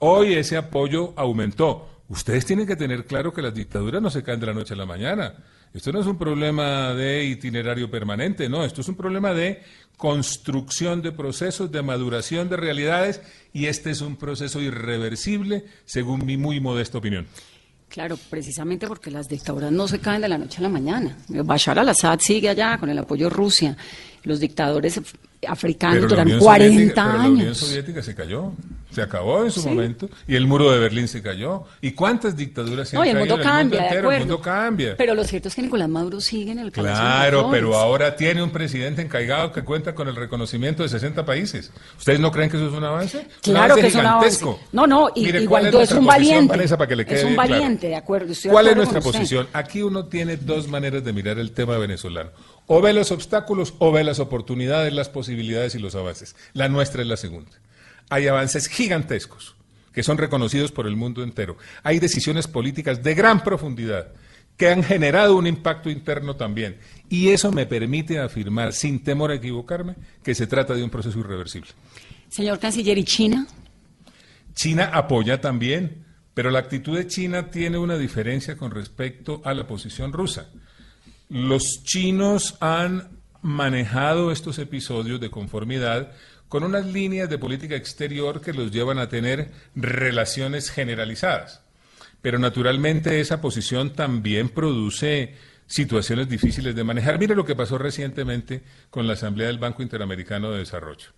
[0.00, 1.88] hoy ese apoyo aumentó.
[2.08, 4.76] Ustedes tienen que tener claro que las dictaduras no se caen de la noche a
[4.76, 5.34] la mañana.
[5.74, 9.62] Esto no es un problema de itinerario permanente, no, esto es un problema de
[9.96, 13.20] construcción de procesos, de maduración de realidades,
[13.52, 17.26] y este es un proceso irreversible, según mi muy modesta opinión.
[17.88, 21.16] Claro, precisamente porque las dictaduras no se caen de la noche a la mañana.
[21.28, 23.76] Bashar al-Assad sigue allá con el apoyo de Rusia.
[24.26, 25.14] Los dictadores af-
[25.48, 27.58] africanos duran Unión 40 Soviética- pero la Unión años.
[27.58, 28.52] Soviética se cayó,
[28.90, 29.68] se acabó en su Sí.
[29.68, 31.62] momento, y el muro de Berlín se cayó.
[31.80, 33.96] ¿Y cuántas dictaduras se No, han el mundo en el mundo cambia, de.
[34.16, 34.96] El mundo cambia.
[34.96, 38.50] Pero lo cierto es que Nicolás Maduro sigue en el Claro, pero ahora tiene un
[38.50, 41.70] presidente encargado que cuenta con el reconocimiento de 60 países.
[41.96, 43.18] ¿Ustedes no creen que eso es un avance?
[43.18, 44.38] Un Claro avance que es un avance.
[44.38, 44.60] gigantesco.
[44.72, 46.50] No, no, y, Mire, y ¿cuál Guaidó es nuestra un valiente.
[46.50, 47.50] Vanessa, para que le quede es un claro?
[47.50, 48.32] valiente, de acuerdo.
[48.32, 49.46] estoy de ¿Cuál es nuestra posición?
[49.52, 52.30] Aquí uno tiene dos maneras de mirar el tema venezolano.
[52.66, 56.34] O ve los obstáculos o ve las oportunidades, las posibilidades y los avances.
[56.52, 57.52] La nuestra es la segunda.
[58.10, 59.54] Hay avances gigantescos
[59.92, 61.56] que son reconocidos por el mundo entero.
[61.82, 64.08] Hay decisiones políticas de gran profundidad
[64.56, 66.78] que han generado un impacto interno también.
[67.08, 71.18] Y eso me permite afirmar, sin temor a equivocarme, que se trata de un proceso
[71.18, 71.70] irreversible.
[72.28, 73.46] Señor canciller, ¿y China?
[74.54, 79.66] China apoya también, pero la actitud de China tiene una diferencia con respecto a la
[79.66, 80.50] posición rusa.
[81.28, 86.12] Los chinos han manejado estos episodios de conformidad
[86.48, 91.62] con unas líneas de política exterior que los llevan a tener relaciones generalizadas.
[92.22, 95.34] Pero naturalmente esa posición también produce
[95.66, 97.18] situaciones difíciles de manejar.
[97.18, 101.08] Mire lo que pasó recientemente con la Asamblea del Banco Interamericano de Desarrollo.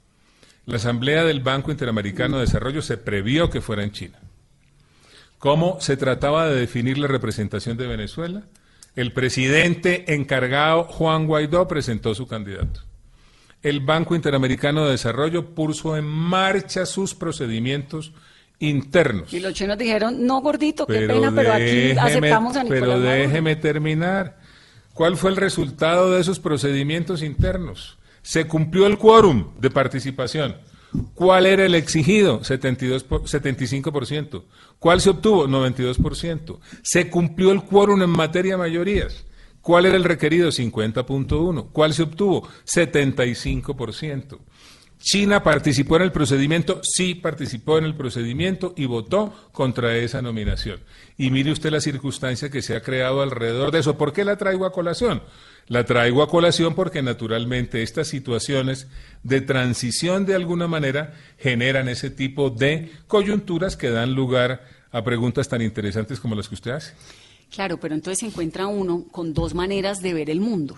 [0.67, 4.19] La Asamblea del Banco Interamericano de Desarrollo se previó que fuera en China.
[5.39, 8.43] ¿Cómo se trataba de definir la representación de Venezuela?
[8.99, 12.81] El presidente encargado, Juan Guaidó, presentó su candidato.
[13.63, 18.13] El Banco Interamericano de Desarrollo puso en marcha sus procedimientos
[18.59, 19.33] internos.
[19.33, 23.55] Y los chinos dijeron, no, gordito, qué pena, pero aquí aceptamos a Nicolás Pero déjeme
[23.55, 24.37] terminar.
[24.95, 27.99] ¿Cuál fue el resultado de esos procedimientos internos?
[28.23, 30.57] Se cumplió el quórum de participación.
[31.15, 32.43] ¿Cuál era el exigido?
[32.45, 34.45] 72 por- 75%.
[34.79, 35.47] ¿Cuál se obtuvo?
[35.47, 36.61] 92%.
[36.83, 39.25] Se cumplió el quórum en materia de mayorías.
[39.61, 40.51] ¿Cuál era el requerido?
[40.51, 41.69] 50.1.
[41.73, 42.49] ¿Cuál se obtuvo?
[42.65, 44.39] 75%.
[44.99, 50.81] China participó en el procedimiento, sí participó en el procedimiento y votó contra esa nominación.
[51.17, 53.97] Y mire usted la circunstancia que se ha creado alrededor de eso.
[53.97, 55.23] ¿Por qué la traigo a colación?
[55.69, 58.89] La traigo a colación porque naturalmente estas situaciones
[59.23, 65.49] de transición de alguna manera generan ese tipo de coyunturas que dan lugar a preguntas
[65.49, 66.95] tan interesantes como las que usted hace.
[67.51, 70.77] Claro, pero entonces se encuentra uno con dos maneras de ver el mundo.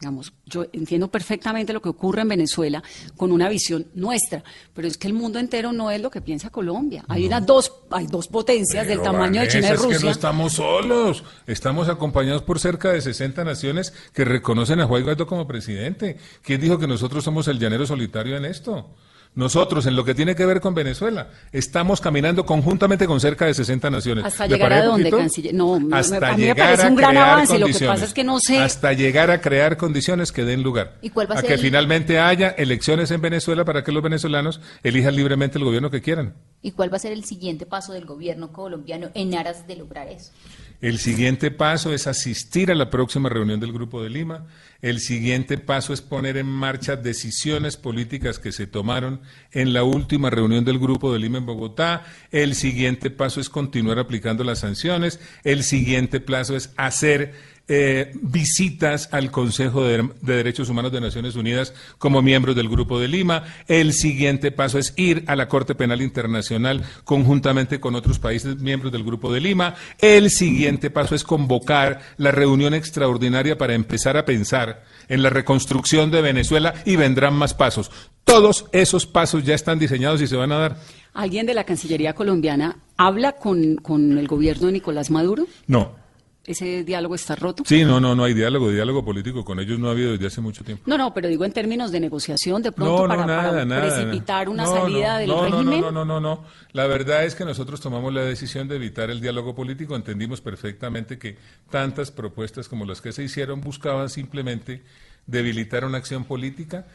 [0.00, 2.82] Digamos, yo entiendo perfectamente lo que ocurre en Venezuela
[3.16, 6.50] con una visión nuestra, pero es que el mundo entero no es lo que piensa
[6.50, 7.04] Colombia.
[7.08, 10.10] Hay unas dos, hay dos potencias del tamaño de China y es que no Rusia.
[10.10, 11.24] estamos solos.
[11.46, 16.18] Estamos acompañados por cerca de 60 naciones que reconocen a Juan Guaidó como presidente.
[16.42, 18.90] ¿Quién dijo que nosotros somos el llanero solitario en esto?
[19.36, 23.52] Nosotros, en lo que tiene que ver con Venezuela, estamos caminando conjuntamente con cerca de
[23.52, 24.24] 60 naciones.
[24.24, 25.52] ¿Hasta ¿Le llegar a dónde, canciller?
[25.54, 27.62] No, me- Hasta a mí me llegar parece a un gran crear avance, lo que
[27.72, 27.94] condiciones.
[27.96, 31.30] pasa es que no sé- Hasta llegar a crear condiciones que den lugar ¿Y cuál
[31.30, 34.60] va a a ser que el- finalmente haya elecciones en Venezuela para que los venezolanos
[34.82, 36.34] elijan libremente el gobierno que quieran.
[36.62, 40.08] ¿Y cuál va a ser el siguiente paso del gobierno colombiano en aras de lograr
[40.08, 40.32] eso?
[40.80, 44.46] El siguiente paso es asistir a la próxima reunión del Grupo de Lima.
[44.82, 50.28] El siguiente paso es poner en marcha decisiones políticas que se tomaron en la última
[50.28, 52.04] reunión del Grupo de Lima en Bogotá.
[52.30, 55.18] El siguiente paso es continuar aplicando las sanciones.
[55.44, 57.32] El siguiente paso es hacer
[57.68, 63.00] eh, visitas al Consejo de, de Derechos Humanos de Naciones Unidas como miembros del Grupo
[63.00, 63.44] de Lima.
[63.66, 68.92] El siguiente paso es ir a la Corte Penal Internacional conjuntamente con otros países miembros
[68.92, 69.74] del Grupo de Lima.
[69.98, 76.10] El siguiente paso es convocar la reunión extraordinaria para empezar a pensar en la reconstrucción
[76.10, 77.90] de Venezuela y vendrán más pasos.
[78.24, 80.76] Todos esos pasos ya están diseñados y se van a dar.
[81.14, 85.46] ¿Alguien de la Cancillería colombiana habla con, con el gobierno de Nicolás Maduro?
[85.66, 86.05] No.
[86.46, 87.64] ¿Ese diálogo está roto?
[87.66, 90.40] Sí, no, no, no hay diálogo, diálogo político con ellos no ha habido desde hace
[90.40, 90.84] mucho tiempo.
[90.86, 93.64] No, no, pero digo en términos de negociación, de pronto No, para, no, nada, para
[93.64, 93.82] nada.
[93.82, 95.80] precipitar una No, salida del régimen.
[95.80, 96.44] No, no, no, no, no.
[96.72, 99.96] La verdad es que nosotros tomamos la decisión de evitar el diálogo político.
[99.96, 101.36] Entendimos perfectamente que
[101.70, 104.82] tantas propuestas como las que se hicieron buscaban simplemente
[105.26, 106.86] debilitar una acción política.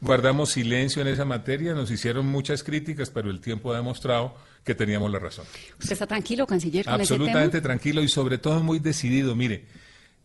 [0.00, 4.74] Guardamos silencio en esa materia, nos hicieron muchas críticas, pero el tiempo ha demostrado que
[4.74, 5.44] teníamos la razón.
[5.78, 7.62] ¿Usted está tranquilo, canciller, con ese Absolutamente tema?
[7.62, 9.34] tranquilo y sobre todo muy decidido.
[9.34, 9.66] Mire,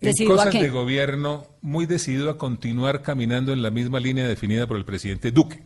[0.01, 4.27] en ¿Decidido a cosas de gobierno, muy decidido a continuar caminando en la misma línea
[4.27, 5.63] definida por el presidente Duque,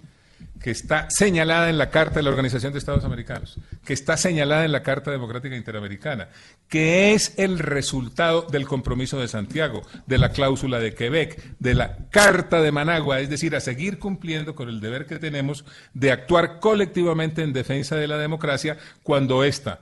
[0.62, 4.66] que está señalada en la Carta de la Organización de Estados Americanos, que está señalada
[4.66, 6.30] en la Carta Democrática Interamericana,
[6.68, 11.98] que es el resultado del compromiso de Santiago, de la cláusula de Quebec, de la
[12.10, 16.60] Carta de Managua, es decir, a seguir cumpliendo con el deber que tenemos de actuar
[16.60, 19.82] colectivamente en defensa de la democracia cuando ésta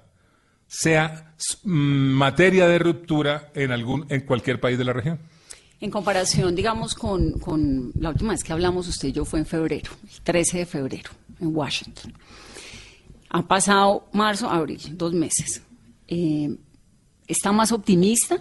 [0.68, 1.34] sea
[1.64, 5.20] materia de ruptura en algún en cualquier país de la región.
[5.82, 9.46] En comparación, digamos, con, con la última vez que hablamos, usted y yo fue en
[9.46, 11.10] febrero, el 13 de febrero,
[11.40, 12.14] en Washington.
[13.30, 15.62] Ha pasado marzo, abril, dos meses.
[16.08, 16.56] Eh,
[17.28, 18.38] ¿Está más optimista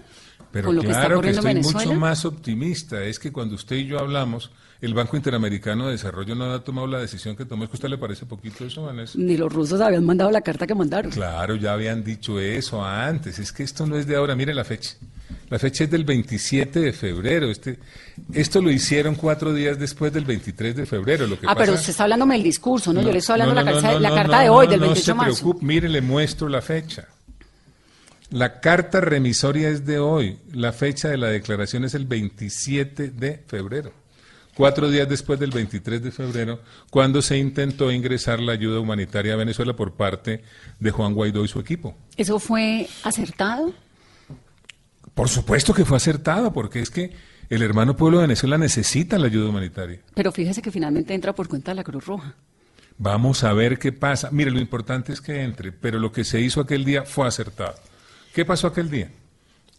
[0.53, 1.87] Pero con lo que está claro que, ocurriendo en estoy Venezuela?
[1.89, 3.03] mucho más optimista.
[3.03, 6.87] Es que cuando usted y yo hablamos, el Banco Interamericano de Desarrollo no ha tomado
[6.87, 7.65] la decisión que tomó.
[7.65, 9.19] ¿Es que a usted le parece poquito eso, Vanessa?
[9.19, 11.11] Ni los rusos habían mandado la carta que mandaron.
[11.11, 13.39] Claro, ya habían dicho eso antes.
[13.39, 14.37] Es que esto no es de ahora.
[14.37, 14.95] Mire la fecha.
[15.51, 17.51] La fecha es del 27 de febrero.
[17.51, 17.79] Este,
[18.33, 21.27] esto lo hicieron cuatro días después del 23 de febrero.
[21.27, 23.03] Lo que Ah, pero usted está hablándome del discurso, ¿no?
[23.03, 24.67] Yo le estoy hablando no, la, no, carta, no, la no, carta no, de hoy,
[24.67, 25.41] no, del no 28 de se marzo.
[25.43, 27.09] preocupe, mire, le muestro la fecha.
[28.31, 30.39] La carta remisoria es de hoy.
[30.53, 33.93] La fecha de la declaración es el 27 de febrero.
[34.57, 39.37] Cuatro días después del 23 de febrero, cuando se intentó ingresar la ayuda humanitaria a
[39.37, 40.45] Venezuela por parte
[40.79, 41.97] de Juan Guaidó y su equipo.
[42.17, 43.75] ¿Eso fue acertado?
[45.15, 47.13] Por supuesto que fue acertado, porque es que
[47.49, 50.01] el hermano pueblo de Venezuela necesita la ayuda humanitaria.
[50.15, 52.35] Pero fíjese que finalmente entra por cuenta de la Cruz Roja.
[52.99, 54.31] Vamos a ver qué pasa.
[54.31, 57.75] Mire, lo importante es que entre, pero lo que se hizo aquel día fue acertado.
[58.33, 59.11] ¿Qué pasó aquel día?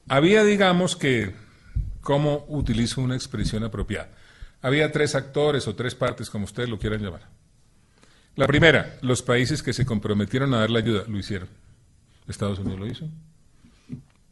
[0.07, 1.33] Había, digamos que,
[2.01, 4.09] ¿cómo utilizo una expresión apropiada?
[4.61, 7.27] Había tres actores o tres partes, como ustedes lo quieran llamar.
[8.35, 11.47] La primera, los países que se comprometieron a dar la ayuda lo hicieron.
[12.27, 13.09] Estados Unidos lo hizo,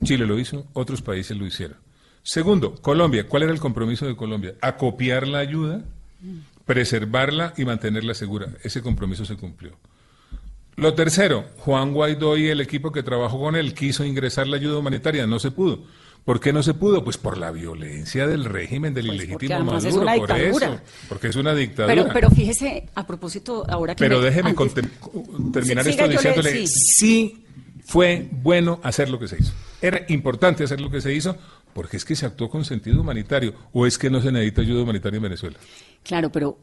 [0.04, 1.78] Chile lo hizo, otros países lo hicieron.
[2.22, 3.28] Segundo, Colombia.
[3.28, 4.56] ¿Cuál era el compromiso de Colombia?
[4.62, 5.84] Acopiar la ayuda,
[6.66, 8.48] preservarla y mantenerla segura.
[8.64, 9.72] Ese compromiso se cumplió.
[10.76, 14.80] Lo tercero, Juan Guaidó y el equipo que trabajó con él quiso ingresar la ayuda
[14.80, 15.84] humanitaria, no se pudo.
[16.26, 17.04] ¿Por qué no se pudo?
[17.04, 20.32] Pues por la violencia del régimen del Pues ilegítimo porque además es Maduro, una por
[20.40, 21.94] eso, porque es una dictadura.
[21.96, 24.00] Pero, pero fíjese, a propósito, ahora que...
[24.06, 24.74] Pero me- déjeme antes-
[25.52, 26.68] terminar Sí, esto le- diciéndole, sí.
[26.68, 27.43] sí
[27.86, 29.54] fue bueno hacer lo que se hizo.
[29.82, 31.36] Era importante hacer lo que se hizo
[31.74, 34.84] porque es que se actuó con sentido humanitario o es que no se necesita ayuda
[34.84, 35.58] humanitaria en Venezuela.
[36.04, 36.58] Claro, pero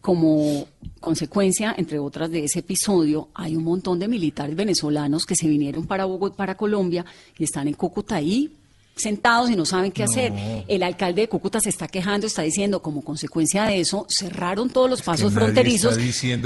[0.00, 0.68] como
[1.00, 5.86] consecuencia, entre otras, de ese episodio, hay un montón de militares venezolanos que se vinieron
[5.86, 7.06] para Bogotá, para Colombia,
[7.38, 8.54] y están en Cúcuta ahí
[8.96, 10.32] sentados y no saben qué hacer.
[10.68, 14.88] El alcalde de Cúcuta se está quejando, está diciendo, como consecuencia de eso, cerraron todos
[14.88, 15.98] los pasos fronterizos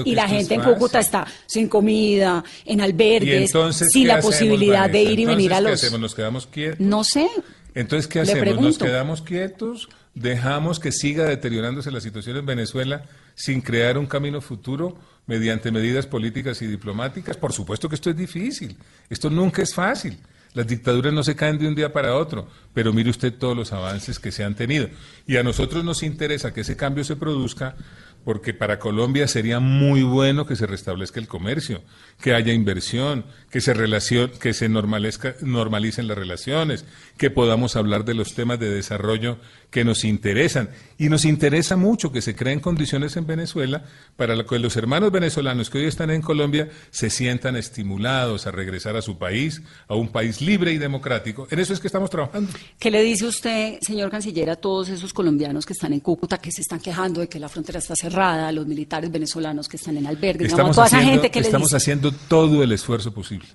[0.05, 0.63] y la gente en.
[0.63, 5.25] Cúcuta está sin comida, en ¿Y albergues, entonces sin la hacemos, posibilidad de ir y
[5.25, 5.83] venir a Entonces, ¿qué los...
[5.85, 6.01] hacemos?
[6.01, 6.81] ¿Nos quedamos quietos?
[6.81, 7.29] No sé.
[7.75, 8.61] Entonces, ¿qué hacemos?
[8.61, 9.89] ¿Nos quedamos quietos?
[10.15, 16.07] ¿Dejamos que siga deteriorándose la situación en Venezuela sin crear un camino futuro mediante medidas
[16.07, 17.37] políticas y diplomáticas?
[17.37, 18.77] Por supuesto que esto es difícil.
[19.09, 20.19] Esto nunca es fácil.
[20.59, 23.73] Las dictaduras no se caen de un día para otro, pero mire usted todos los
[23.73, 24.88] avances que se han tenido.
[25.25, 27.77] Y a nosotros nos interesa que ese cambio se produzca
[28.25, 31.83] porque para Colombia sería muy bueno que se restablezca el comercio,
[32.21, 36.85] que haya inversión, que se relacion- que se normalezca- normalicen las relaciones,
[37.18, 39.38] que podamos hablar de los temas de desarrollo
[39.70, 40.70] que nos interesan.
[40.96, 43.85] Y nos interesa mucho que se creen condiciones en Venezuela
[44.16, 48.96] para que los hermanos venezolanos que hoy están en Colombia se sientan estimulados a regresar
[48.96, 51.46] a su país, a un país libre y democrático.
[51.50, 52.50] En eso es que estamos trabajando.
[52.78, 56.52] ¿Qué le dice usted, señor canciller, a todos esos colombianos que están en Cúcuta, que
[56.52, 59.96] se están quejando de que la frontera está cerrada, a los militares venezolanos que están
[59.96, 61.76] en albergues, digamos, Estamos, esa haciendo, gente que estamos dice?
[61.76, 63.48] haciendo todo el esfuerzo posible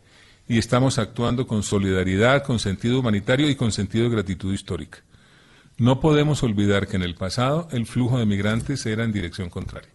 [0.48, 5.00] y estamos actuando con solidaridad, con sentido humanitario y con sentido de gratitud histórica.
[5.78, 9.90] No podemos olvidar que en el pasado el flujo de migrantes era en dirección contraria.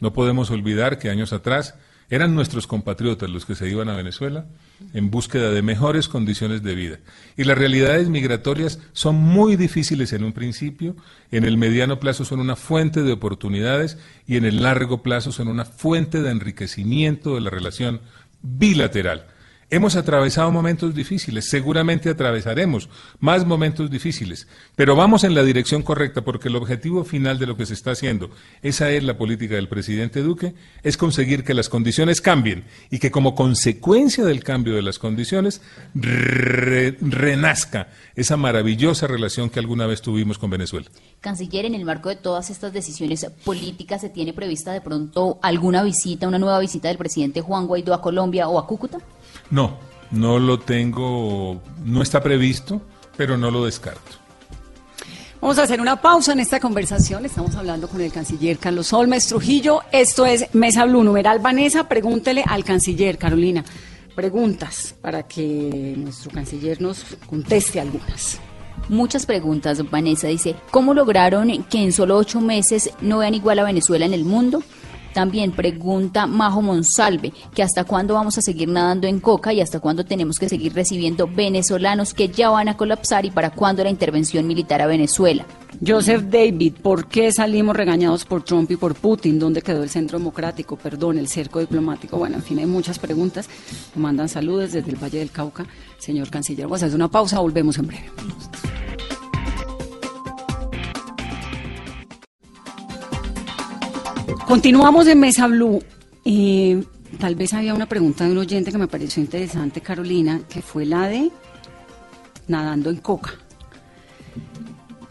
[0.00, 1.74] No podemos olvidar que años atrás
[2.10, 4.46] eran nuestros compatriotas los que se iban a Venezuela
[4.94, 6.98] en búsqueda de mejores condiciones de vida.
[7.36, 10.96] Y las realidades migratorias son muy difíciles en un principio,
[11.30, 15.48] en el mediano plazo son una fuente de oportunidades y en el largo plazo son
[15.48, 18.00] una fuente de enriquecimiento de la relación
[18.40, 19.26] bilateral.
[19.70, 22.88] Hemos atravesado momentos difíciles, seguramente atravesaremos
[23.20, 27.54] más momentos difíciles, pero vamos en la dirección correcta porque el objetivo final de lo
[27.54, 28.30] que se está haciendo,
[28.62, 33.10] esa es la política del presidente Duque, es conseguir que las condiciones cambien y que
[33.10, 35.60] como consecuencia del cambio de las condiciones
[35.94, 40.86] re- renazca esa maravillosa relación que alguna vez tuvimos con Venezuela.
[41.20, 45.82] Canciller, en el marco de todas estas decisiones políticas, ¿se tiene prevista de pronto alguna
[45.82, 48.96] visita, una nueva visita del presidente Juan Guaidó a Colombia o a Cúcuta?
[49.50, 49.78] No,
[50.10, 52.82] no lo tengo, no está previsto,
[53.16, 54.18] pero no lo descarto.
[55.40, 57.24] Vamos a hacer una pausa en esta conversación.
[57.24, 59.82] Estamos hablando con el canciller Carlos Olmes Trujillo.
[59.92, 61.04] Esto es Mesa Blue.
[61.04, 63.64] Numeral Vanessa, pregúntele al canciller, Carolina.
[64.16, 68.40] Preguntas para que nuestro canciller nos conteste algunas.
[68.88, 69.88] Muchas preguntas.
[69.88, 74.14] Vanessa dice, ¿cómo lograron que en solo ocho meses no vean igual a Venezuela en
[74.14, 74.64] el mundo?
[75.18, 79.80] También pregunta Majo Monsalve, que hasta cuándo vamos a seguir nadando en coca y hasta
[79.80, 83.90] cuándo tenemos que seguir recibiendo venezolanos que ya van a colapsar y para cuándo la
[83.90, 85.44] intervención militar a Venezuela.
[85.84, 89.40] Joseph David, ¿por qué salimos regañados por Trump y por Putin?
[89.40, 90.76] ¿Dónde quedó el centro democrático?
[90.76, 92.16] Perdón, el cerco diplomático.
[92.16, 93.48] Bueno, en fin, hay muchas preguntas.
[93.96, 95.66] Mandan saludos desde el Valle del Cauca.
[95.98, 98.08] Señor canciller, vamos a hacer una pausa, volvemos en breve.
[104.48, 105.84] Continuamos en Mesa Blue.
[106.24, 106.82] Eh,
[107.18, 110.86] tal vez había una pregunta de un oyente que me pareció interesante, Carolina, que fue
[110.86, 111.30] la de
[112.46, 113.32] nadando en coca.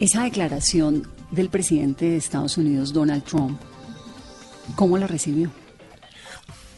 [0.00, 3.60] Esa declaración del presidente de Estados Unidos, Donald Trump,
[4.74, 5.52] ¿cómo la recibió?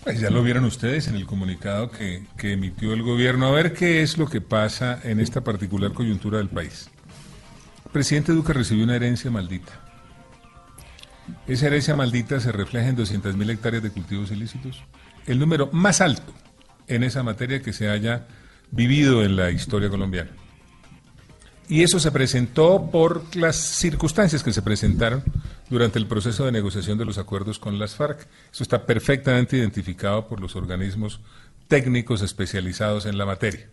[0.05, 3.47] Pues ya lo vieron ustedes en el comunicado que, que emitió el gobierno.
[3.47, 6.91] A ver qué es lo que pasa en esta particular coyuntura del país.
[7.87, 9.90] El presidente Duque recibió una herencia maldita.
[11.47, 14.83] Esa herencia maldita se refleja en 200.000 hectáreas de cultivos ilícitos,
[15.27, 16.33] el número más alto
[16.87, 18.27] en esa materia que se haya
[18.71, 20.31] vivido en la historia colombiana.
[21.69, 25.23] Y eso se presentó por las circunstancias que se presentaron
[25.69, 28.27] durante el proceso de negociación de los acuerdos con las FARC.
[28.53, 31.21] Eso está perfectamente identificado por los organismos
[31.69, 33.69] técnicos especializados en la materia.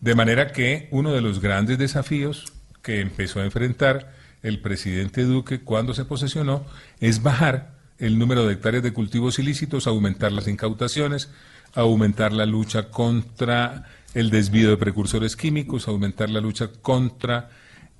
[0.00, 2.52] De manera que uno de los grandes desafíos
[2.82, 4.12] que empezó a enfrentar
[4.42, 6.64] el presidente Duque cuando se posesionó
[7.00, 11.30] es bajar el número de hectáreas de cultivos ilícitos, aumentar las incautaciones,
[11.74, 17.50] aumentar la lucha contra el desvío de precursores químicos, aumentar la lucha contra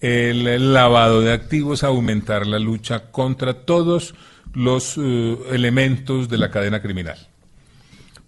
[0.01, 4.14] el lavado de activos, aumentar la lucha contra todos
[4.55, 7.18] los eh, elementos de la cadena criminal.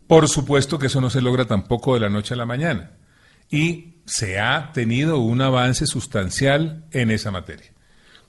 [0.07, 2.93] Por supuesto que eso no se logra tampoco de la noche a la mañana.
[3.51, 7.71] y se ha tenido un avance sustancial en esa materia.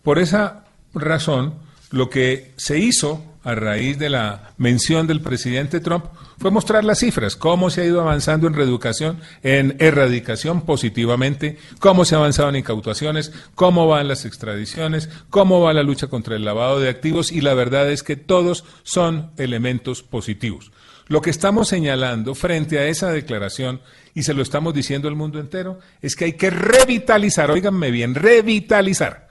[0.04, 1.54] Por esa razón,
[1.89, 6.06] lo que se hizo a raíz de la mención del presidente Trump
[6.39, 12.04] fue mostrar las cifras, cómo se ha ido avanzando en reeducación, en erradicación positivamente, cómo
[12.04, 16.43] se ha avanzado en incautaciones, cómo van las extradiciones, cómo va la lucha contra el
[16.43, 20.72] lavado de activos y la verdad es que todos son elementos positivos.
[21.08, 23.82] Lo que estamos señalando frente a esa declaración,
[24.16, 28.16] y se lo estamos diciendo al mundo entero, es que hay que revitalizar, óiganme bien,
[28.16, 29.22] revitalizar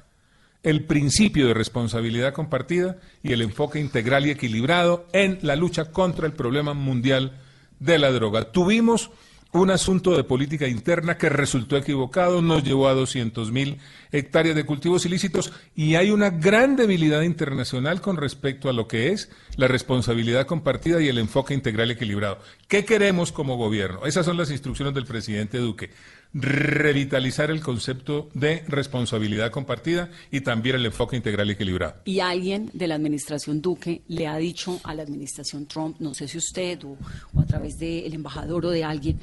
[0.63, 6.27] el principio de responsabilidad compartida y el enfoque integral y equilibrado en la lucha contra
[6.27, 7.41] el problema mundial
[7.81, 8.53] de la droga.
[8.53, 9.11] Tuvimos
[9.53, 13.79] un asunto de política interna que resultó equivocado, nos llevó a 200 mil
[14.11, 19.11] hectáreas de cultivos ilícitos y hay una gran debilidad internacional con respecto a lo que
[19.11, 22.39] es la responsabilidad compartida y el enfoque integral equilibrado.
[22.67, 24.07] ¿Qué queremos como gobierno?
[24.07, 25.91] Esas son las instrucciones del presidente Duque.
[26.35, 31.97] Revitalizar el concepto de responsabilidad compartida y también el enfoque integral y equilibrado.
[32.05, 36.29] Y alguien de la administración Duque le ha dicho a la administración Trump, no sé
[36.29, 36.97] si usted o,
[37.39, 39.19] a través del embajador o de alguien,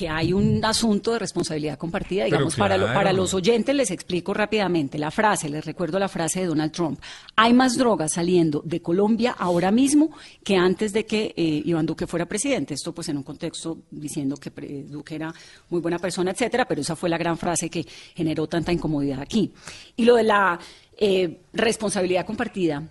[0.00, 2.24] que hay un asunto de responsabilidad compartida.
[2.24, 6.40] Digamos, para, lo- para los oyentes les explico rápidamente la frase, les recuerdo la frase
[6.40, 6.98] de Donald Trump.
[7.36, 10.08] Hay más drogas saliendo de Colombia ahora mismo
[10.42, 12.72] que antes de que eh, Iván Duque fuera presidente.
[12.72, 14.48] Esto pues en un contexto diciendo que
[14.88, 15.34] Duque era
[15.68, 17.84] muy buena persona, etcétera, pero esa fue la gran frase que
[18.14, 19.52] generó tanta incomodidad aquí.
[19.96, 20.58] Y lo de la
[20.96, 22.82] eh, responsabilidad compartida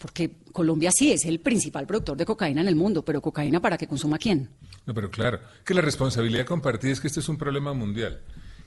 [0.00, 3.76] porque Colombia sí es el principal productor de cocaína en el mundo, pero cocaína para
[3.76, 4.48] que consuma quién?
[4.86, 8.22] No, pero claro, que la responsabilidad compartida es que este es un problema mundial.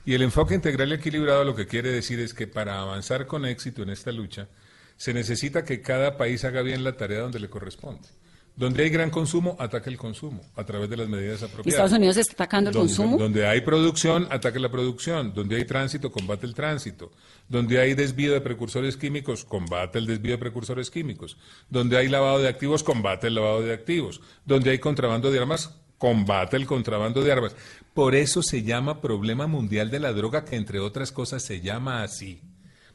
[0.06, 3.44] Y el enfoque integral y equilibrado lo que quiere decir es que para avanzar con
[3.46, 4.48] éxito en esta lucha,
[4.96, 8.08] se necesita que cada país haga bien la tarea donde le corresponde.
[8.56, 11.66] Donde hay gran consumo, ataque el consumo a través de las medidas apropiadas.
[11.66, 13.18] Estados Unidos está atacando el donde, consumo.
[13.18, 15.34] Donde hay producción, ataque la producción.
[15.34, 17.10] Donde hay tránsito, combate el tránsito.
[17.48, 21.36] Donde hay desvío de precursores químicos, combate el desvío de precursores químicos.
[21.68, 24.20] Donde hay lavado de activos, combate el lavado de activos.
[24.44, 27.56] Donde hay contrabando de armas, combate el contrabando de armas.
[27.92, 32.04] Por eso se llama problema mundial de la droga, que entre otras cosas se llama
[32.04, 32.40] así.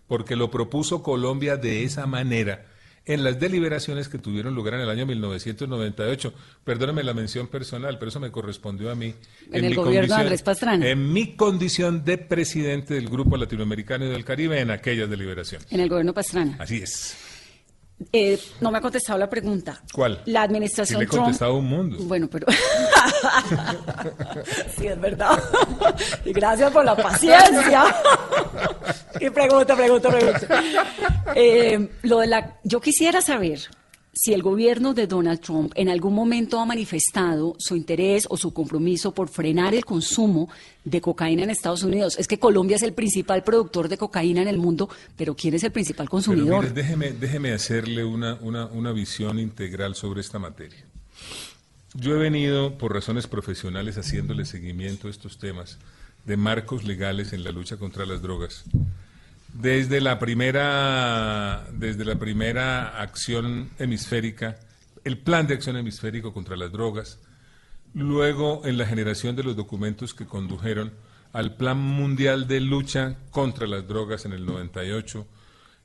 [0.07, 2.65] Porque lo propuso Colombia de esa manera
[3.09, 6.31] en las deliberaciones que tuvieron lugar en el año 1998.
[6.63, 9.15] Perdóneme la mención personal, pero eso me correspondió a mí.
[9.51, 10.87] En el mi gobierno de Andrés Pastrana.
[10.87, 15.65] En mi condición de presidente del Grupo Latinoamericano y del Caribe en aquellas deliberaciones.
[15.71, 16.55] En el gobierno Pastrana.
[16.59, 17.17] Así es.
[18.13, 19.81] Eh, no me ha contestado la pregunta.
[19.93, 20.21] ¿Cuál?
[20.25, 21.23] La Sí administración le he Trump.
[21.25, 21.97] contestado un mundo.
[22.01, 22.47] Bueno, pero.
[24.77, 25.41] sí, es verdad.
[26.25, 27.83] y gracias por la paciencia.
[29.19, 30.63] y pregunta, pregunta, pregunta.
[31.35, 33.59] Eh, lo de la, yo quisiera saber
[34.21, 38.53] si el gobierno de Donald Trump en algún momento ha manifestado su interés o su
[38.53, 40.49] compromiso por frenar el consumo
[40.83, 42.19] de cocaína en Estados Unidos.
[42.19, 45.63] Es que Colombia es el principal productor de cocaína en el mundo, pero ¿quién es
[45.63, 46.63] el principal consumidor?
[46.63, 50.83] mire, déjeme, déjeme hacerle una, una, una visión integral sobre esta materia.
[51.93, 55.77] Yo he venido, por razones profesionales, haciéndole seguimiento a estos temas
[56.25, 58.65] de marcos legales en la lucha contra las drogas.
[59.53, 64.57] Desde la primera, desde la primera acción hemisférica,
[65.03, 67.19] el plan de acción hemisférico contra las drogas,
[67.93, 70.93] luego en la generación de los documentos que condujeron
[71.33, 75.27] al Plan Mundial de Lucha contra las Drogas en el 98,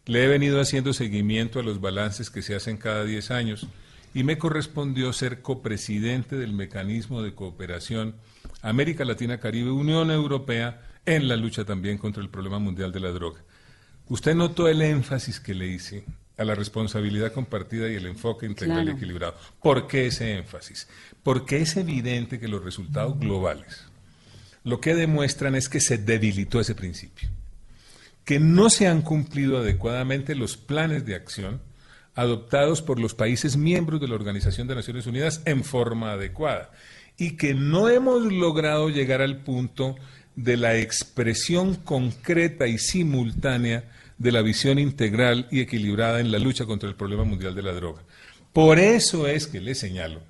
[0.07, 3.67] le he venido haciendo seguimiento a los balances que se hacen cada 10 años
[4.13, 8.15] y me correspondió ser copresidente del mecanismo de cooperación
[8.63, 13.11] América Latina Caribe Unión Europea en la lucha también contra el problema mundial de la
[13.11, 13.43] droga.
[14.09, 16.05] Usted notó el énfasis que le hice
[16.37, 18.93] a la responsabilidad compartida y el enfoque integral Claro.
[18.93, 19.35] y equilibrado.
[19.63, 20.89] ¿Por qué ese énfasis?
[21.23, 23.85] Porque es evidente que los resultados globales
[24.65, 27.29] lo que demuestran es que se debilitó ese principio,
[28.25, 31.61] que no se han cumplido adecuadamente los planes de acción
[32.15, 36.71] adoptados por los países miembros de la Organización de Naciones Unidas en forma adecuada
[37.19, 39.97] y que no hemos logrado llegar al punto
[40.35, 43.85] de la expresión concreta y simultánea
[44.19, 47.73] de la visión integral y equilibrada en la lucha contra el problema mundial de la
[47.73, 48.03] droga.
[48.53, 50.21] Por eso es que le señalo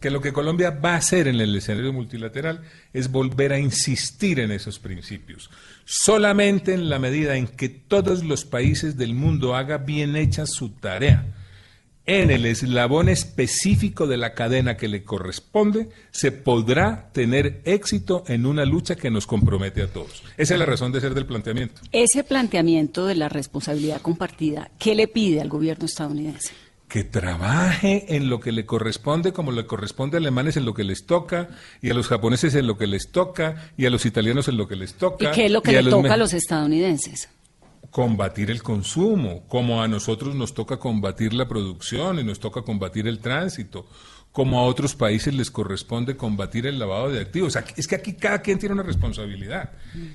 [0.00, 2.62] que lo que Colombia va a hacer en el escenario multilateral
[2.94, 5.50] es volver a insistir en esos principios.
[5.84, 10.70] Solamente en la medida en que todos los países del mundo hagan bien hecha su
[10.70, 11.26] tarea
[12.10, 18.46] en el eslabón específico de la cadena que le corresponde, se podrá tener éxito en
[18.46, 20.24] una lucha que nos compromete a todos.
[20.36, 21.80] Esa es la razón de ser del planteamiento.
[21.92, 26.52] Ese planteamiento de la responsabilidad compartida, ¿qué le pide al gobierno estadounidense?
[26.88, 30.82] que trabaje en lo que le corresponde, como le corresponde a alemanes en lo que
[30.82, 31.48] les toca,
[31.80, 34.66] y a los japoneses en lo que les toca, y a los italianos en lo
[34.66, 35.30] que les toca.
[35.30, 37.28] ¿Y qué es lo que le toca a los estadounidenses?
[37.90, 43.08] Combatir el consumo, como a nosotros nos toca combatir la producción y nos toca combatir
[43.08, 43.86] el tránsito,
[44.32, 47.56] como a otros países les corresponde combatir el lavado de activos.
[47.76, 49.70] Es que aquí cada quien tiene una responsabilidad.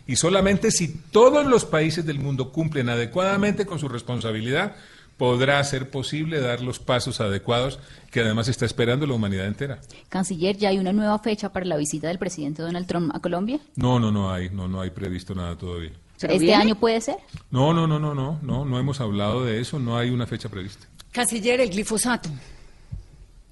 [0.08, 4.76] Y solamente si todos los países del mundo cumplen adecuadamente con su responsabilidad,
[5.18, 7.80] podrá ser posible dar los pasos adecuados
[8.12, 9.80] que además está esperando la humanidad entera.
[10.10, 13.60] Canciller, ¿ya hay una nueva fecha para la visita del presidente Donald Trump a Colombia?
[13.76, 15.92] No, no, no hay, no, no hay previsto nada todavía.
[16.22, 17.18] ¿Este año puede ser?
[17.52, 20.50] No, no, no, no, no, no, no hemos hablado de eso, no hay una fecha
[20.50, 20.88] prevista.
[21.12, 22.30] Canciller, el glifosato.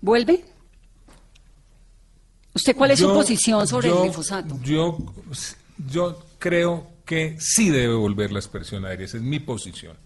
[0.02, 0.44] ¿Vuelve?
[2.54, 4.60] ¿Usted cuál es su posición sobre el glifosato?
[4.62, 4.98] Yo,
[5.90, 9.98] yo creo que sí debe volver la aspersión aérea, esa es mi posición.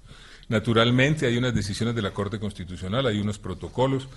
[0.49, 4.07] Naturalmente hay unas decisiones de la Corte Constitucional, hay unos protocolos,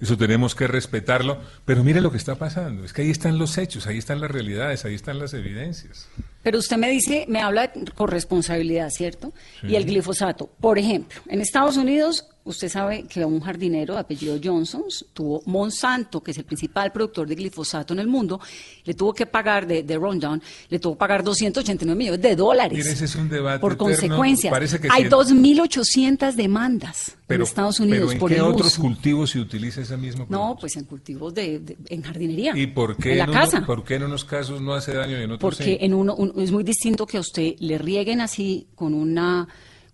[0.00, 3.58] eso tenemos que respetarlo, pero mire lo que está pasando, es que ahí están los
[3.58, 6.08] hechos, ahí están las realidades, ahí están las evidencias.
[6.42, 9.34] Pero usted me dice, me habla por responsabilidad, ¿cierto?
[9.62, 14.38] Y el glifosato, por ejemplo, en Estados Unidos usted sabe que un jardinero de apellido
[14.42, 18.40] Johnson tuvo Monsanto, que es el principal productor de glifosato en el mundo,
[18.84, 22.86] le tuvo que pagar de, de Rundown, le tuvo que pagar 289 millones de dólares.
[22.86, 24.50] Ese es un debate por consecuencia.
[24.50, 28.82] Parece que Hay 2.800 demandas en Estados Unidos pero ¿en por qué el otros uso.
[28.82, 30.48] cultivos se utiliza ese mismo producto?
[30.48, 32.52] No, pues en cultivos de, de- en jardinería.
[32.56, 33.58] ¿Y por qué, en la en casa.
[33.58, 35.78] uno- por qué en unos casos no hace daño y en otros Porque sí?
[35.80, 39.46] en uno un- es muy distinto que a usted le rieguen así con una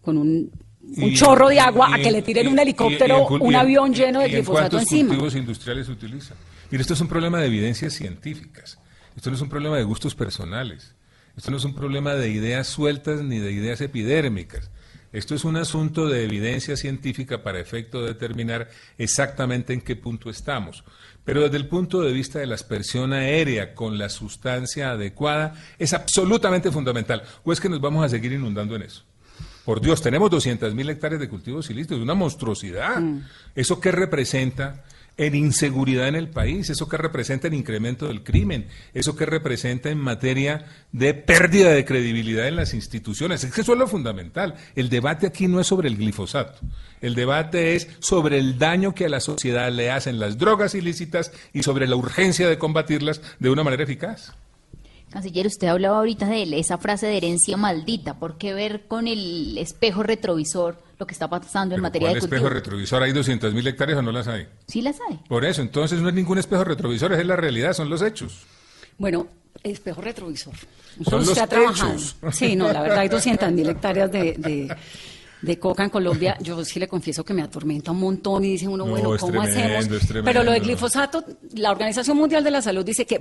[0.03, 0.51] con un,
[0.97, 4.71] un chorro de agua a que le tiren un helicóptero, un avión lleno de glifosato
[4.71, 5.09] cuántos encima.
[5.09, 6.37] cultivos industriales se utilizan?
[6.71, 8.79] Mire, esto es un problema de evidencias científicas.
[9.17, 10.95] Esto no es un problema de gustos personales.
[11.37, 14.71] Esto no es un problema de ideas sueltas ni de ideas epidérmicas.
[15.13, 18.69] Esto es un asunto de evidencia científica para efecto de determinar
[18.99, 20.85] exactamente en qué punto estamos.
[21.25, 25.93] Pero desde el punto de vista de la aspersión aérea con la sustancia adecuada es
[25.93, 27.23] absolutamente fundamental.
[27.45, 29.05] ¿O es que nos vamos a seguir inundando en eso?
[29.67, 33.03] Por Dios, tenemos 200.000 hectáreas de cultivos ilícitos, una monstruosidad.
[33.57, 34.85] ¿Eso qué representa
[35.17, 36.71] en inseguridad en el país?
[36.71, 38.69] ¿Eso qué representa en incremento del crimen?
[38.95, 43.43] ¿Eso qué representa en materia de pérdida de credibilidad en las instituciones?
[43.43, 44.55] Es que eso es lo fundamental.
[44.77, 46.61] El debate aquí no es sobre el glifosato.
[47.01, 51.33] El debate es sobre el daño que a la sociedad le hacen las drogas ilícitas
[51.53, 54.33] y sobre la urgencia de combatirlas de una manera eficaz.
[55.11, 58.19] Canciller, usted hablaba ahorita de esa frase de herencia maldita.
[58.19, 62.19] ¿Por qué ver con el espejo retrovisor lo que está pasando en materia ¿Cuál de
[62.27, 62.55] espejo cultivo?
[62.61, 63.03] retrovisor?
[63.03, 64.47] ¿Hay 200.000 hectáreas o no las hay?
[64.67, 65.17] Sí las hay.
[65.29, 68.43] Por eso, entonces no es ningún espejo retrovisor, es la realidad, son los hechos.
[68.99, 69.27] Bueno,
[69.63, 70.55] espejo retrovisor.
[71.05, 71.93] Son usted los ha trabajado.
[71.93, 72.17] hechos.
[72.33, 74.77] Sí, no, la verdad hay 200 mil hectáreas de, de,
[75.43, 76.37] de coca en Colombia.
[76.41, 79.43] Yo sí le confieso que me atormenta un montón y dice uno, No, bueno, ¿cómo
[79.45, 80.25] tremendo, hacemos?
[80.25, 83.21] Pero lo de glifosato, la Organización Mundial de la Salud dice que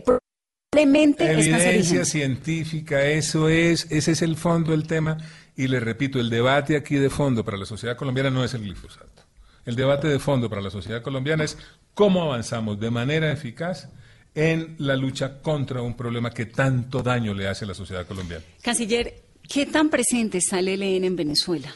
[0.77, 2.05] es Evidencia cancerígeno.
[2.05, 5.17] científica, eso es, ese es el fondo del tema.
[5.55, 8.61] Y le repito, el debate aquí de fondo para la sociedad colombiana no es el
[8.61, 9.23] glifosato.
[9.65, 11.57] El debate de fondo para la sociedad colombiana es
[11.93, 13.89] cómo avanzamos de manera eficaz
[14.35, 18.43] en la lucha contra un problema que tanto daño le hace a la sociedad colombiana.
[18.61, 21.73] Canciller, ¿qué tan presente está el ELN en Venezuela?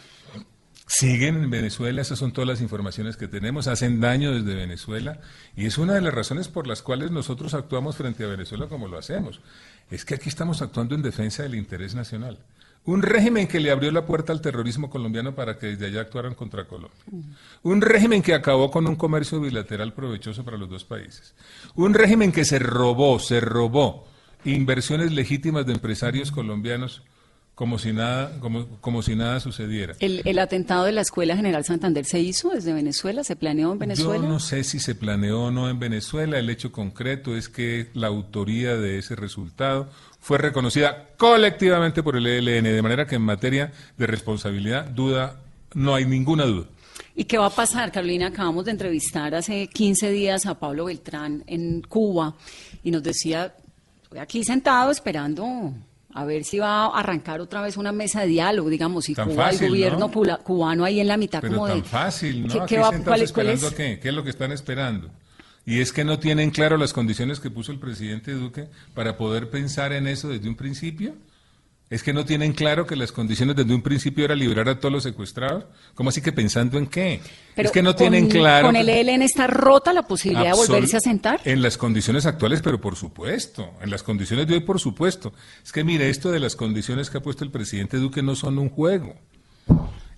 [0.92, 5.20] Siguen en Venezuela, esas son todas las informaciones que tenemos, hacen daño desde Venezuela
[5.56, 8.88] y es una de las razones por las cuales nosotros actuamos frente a Venezuela como
[8.88, 9.40] lo hacemos.
[9.92, 12.40] Es que aquí estamos actuando en defensa del interés nacional.
[12.86, 16.34] Un régimen que le abrió la puerta al terrorismo colombiano para que desde allá actuaran
[16.34, 16.98] contra Colombia.
[17.62, 21.36] Un régimen que acabó con un comercio bilateral provechoso para los dos países.
[21.76, 24.08] Un régimen que se robó, se robó
[24.44, 27.04] inversiones legítimas de empresarios colombianos
[27.60, 29.94] como si nada, como, como si nada sucediera.
[30.00, 33.26] ¿El, el atentado de la Escuela General Santander se hizo desde Venezuela?
[33.26, 34.24] ¿Se planeó en Venezuela?
[34.24, 36.40] Yo no sé si se planeó o no en Venezuela.
[36.40, 39.90] El hecho concreto es que la autoría de ese resultado
[40.22, 45.42] fue reconocida colectivamente por el ELN, de manera que en materia de responsabilidad, duda,
[45.74, 46.68] no hay ninguna duda.
[47.14, 48.28] ¿Y qué va a pasar, Carolina?
[48.28, 52.38] Acabamos de entrevistar hace 15 días a Pablo Beltrán en Cuba
[52.86, 53.54] y nos decía,
[54.04, 55.74] estoy aquí sentado esperando
[56.14, 59.30] a ver si va a arrancar otra vez una mesa de diálogo, digamos, y Tan
[59.30, 60.12] Cuba, fácil, el gobierno
[60.44, 61.88] cubano ahí en la mitad Pero como tan de...
[61.88, 62.66] fácil, ¿no?
[62.66, 63.74] ¿Qué- va- cuál es- cuál esperando es?
[63.74, 64.00] qué?
[64.02, 65.10] ¿Qué es lo que están esperando?
[65.66, 69.50] Y es que no tienen claro las condiciones que puso el presidente Duque para poder
[69.52, 71.14] pensar en eso desde un principio.
[71.90, 74.94] Es que no tienen claro que las condiciones desde un principio era liberar a todos
[74.94, 75.66] los secuestrados.
[75.96, 77.20] ¿Cómo así que pensando en qué?
[77.56, 78.68] Pero es que no con- tienen claro.
[78.68, 81.40] ¿Con el ELN está rota la posibilidad de volverse a sentar?
[81.46, 83.74] En las condiciones actuales, pero por supuesto.
[83.82, 85.34] En las condiciones de hoy, por supuesto.
[85.64, 88.60] Es que mire, esto de las condiciones que ha puesto el presidente Duque no son
[88.60, 89.16] un juego.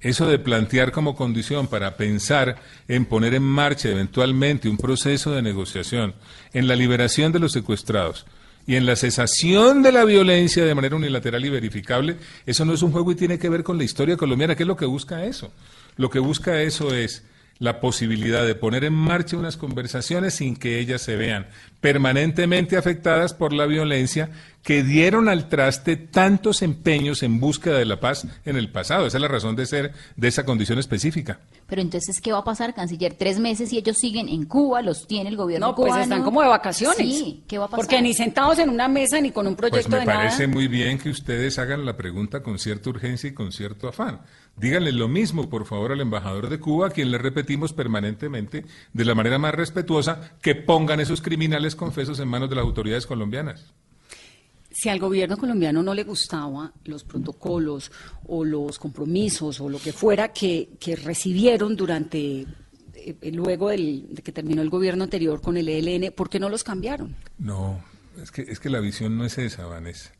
[0.01, 2.57] Eso de plantear como condición para pensar
[2.87, 6.15] en poner en marcha eventualmente un proceso de negociación
[6.53, 8.25] en la liberación de los secuestrados
[8.71, 12.15] y en la cesación de la violencia de manera unilateral y verificable,
[12.45, 14.55] eso no es un juego y tiene que ver con la historia colombiana.
[14.55, 15.51] ¿Qué es lo que busca eso?
[15.97, 17.25] Lo que busca eso es
[17.61, 21.45] la posibilidad de poner en marcha unas conversaciones sin que ellas se vean
[21.79, 24.29] permanentemente afectadas por la violencia
[24.63, 29.05] que dieron al traste tantos empeños en búsqueda de la paz en el pasado.
[29.05, 31.39] Esa es la razón de ser de esa condición específica.
[31.67, 33.13] Pero entonces, ¿qué va a pasar, canciller?
[33.13, 36.03] Tres meses y ellos siguen en Cuba, los tiene el gobierno No, pues cubano.
[36.03, 36.97] están como de vacaciones.
[36.97, 37.85] Sí, ¿qué va a pasar?
[37.85, 40.53] Porque ni sentados en una mesa ni con un Pues proyecto me de parece nada.
[40.53, 44.21] muy bien que ustedes hagan la pregunta con cierta urgencia y con cierto afán.
[44.61, 49.05] Díganle lo mismo, por favor, al embajador de Cuba, a quien le repetimos permanentemente, de
[49.05, 53.65] la manera más respetuosa, que pongan esos criminales confesos en manos de las autoridades colombianas.
[54.69, 57.91] Si al gobierno colombiano no le gustaba los protocolos
[58.27, 62.45] o los compromisos o lo que fuera que, que recibieron durante,
[62.93, 66.49] eh, luego del- de que terminó el gobierno anterior con el ELN, ¿por qué no
[66.49, 67.15] los cambiaron?
[67.39, 67.83] No,
[68.21, 70.11] es que, es que la visión no es esa, Vanessa.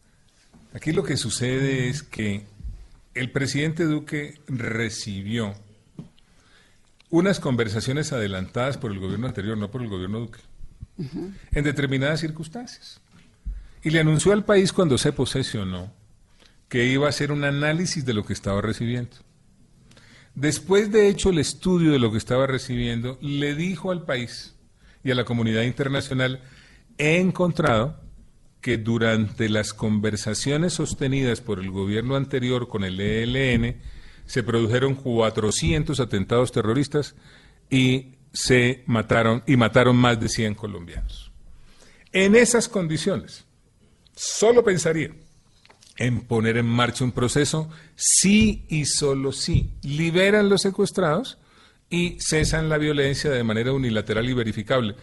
[0.74, 2.46] Aquí lo que sucede es que
[3.14, 5.53] el presidente Duque recibió
[7.09, 10.39] unas conversaciones adelantadas por el gobierno anterior, no por el gobierno Duque,
[10.97, 13.01] en determinadas circunstancias.
[13.84, 15.91] Y le anunció al país cuando se posesionó
[16.70, 19.18] que iba a hacer un análisis de lo que estaba recibiendo.
[20.36, 24.55] Después de hecho el estudio de lo que estaba recibiendo, le dijo al país
[25.03, 26.41] y a la comunidad internacional,
[26.97, 27.99] he encontrado
[28.62, 33.78] que durante las conversaciones sostenidas por el gobierno anterior con el ELN,
[34.26, 37.16] se produjeron 400 atentados terroristas
[37.70, 41.32] y se mataron y mataron más de 100 colombianos.
[42.14, 43.45] En esas condiciones,
[44.16, 45.12] solo pensaría
[45.97, 51.38] en poner en marcha un proceso sí y solo sí liberan los secuestrados
[51.89, 54.95] y cesan la violencia de manera unilateral y verificable.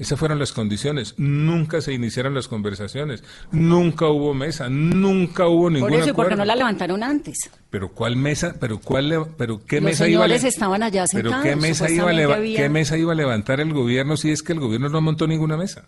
[0.00, 1.14] Esas fueron las condiciones.
[1.18, 3.22] Nunca se iniciaron las conversaciones,
[3.52, 6.36] nunca hubo mesa, nunca hubo ningún Por eso, ¿y por qué acuerdo.
[6.38, 7.50] no la levantaron antes?
[7.68, 11.04] Pero cuál mesa, pero cuál, pero qué Los mesa iba a le- señores estaban allá
[11.12, 13.74] pero sentados, qué mesa iba a supuestamente leva- había- qué mesa iba a levantar el
[13.74, 15.84] gobierno si es que el gobierno no montó ninguna mesa.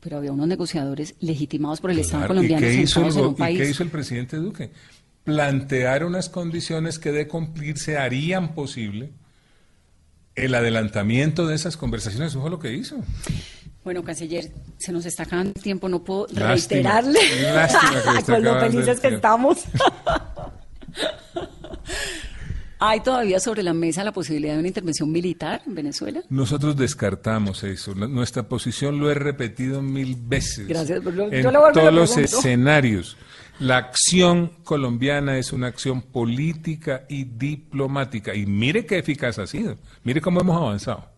[0.00, 3.56] Pero había unos negociadores legitimados por el Estado colombiano ¿Y qué, hizo el, en y
[3.58, 4.70] qué hizo el presidente Duque?
[5.24, 9.10] Plantear unas condiciones que de cumplirse harían posible
[10.34, 12.32] el adelantamiento de esas conversaciones.
[12.32, 12.96] Eso fue lo que hizo.
[13.84, 17.20] Bueno, canciller, se nos está acabando el tiempo, no puedo Lástima, reiterarle
[17.52, 19.58] lástima con lo felices que estamos.
[22.86, 26.22] ¿Hay todavía sobre la mesa la posibilidad de una intervención militar en Venezuela?
[26.28, 27.94] Nosotros descartamos eso.
[27.94, 30.68] Nuestra posición lo he repetido mil veces.
[30.68, 33.16] Gracias, pero yo en todos los escenarios.
[33.58, 38.34] La acción colombiana es una acción política y diplomática.
[38.34, 39.78] Y mire qué eficaz ha sido.
[40.02, 41.13] Mire cómo hemos avanzado.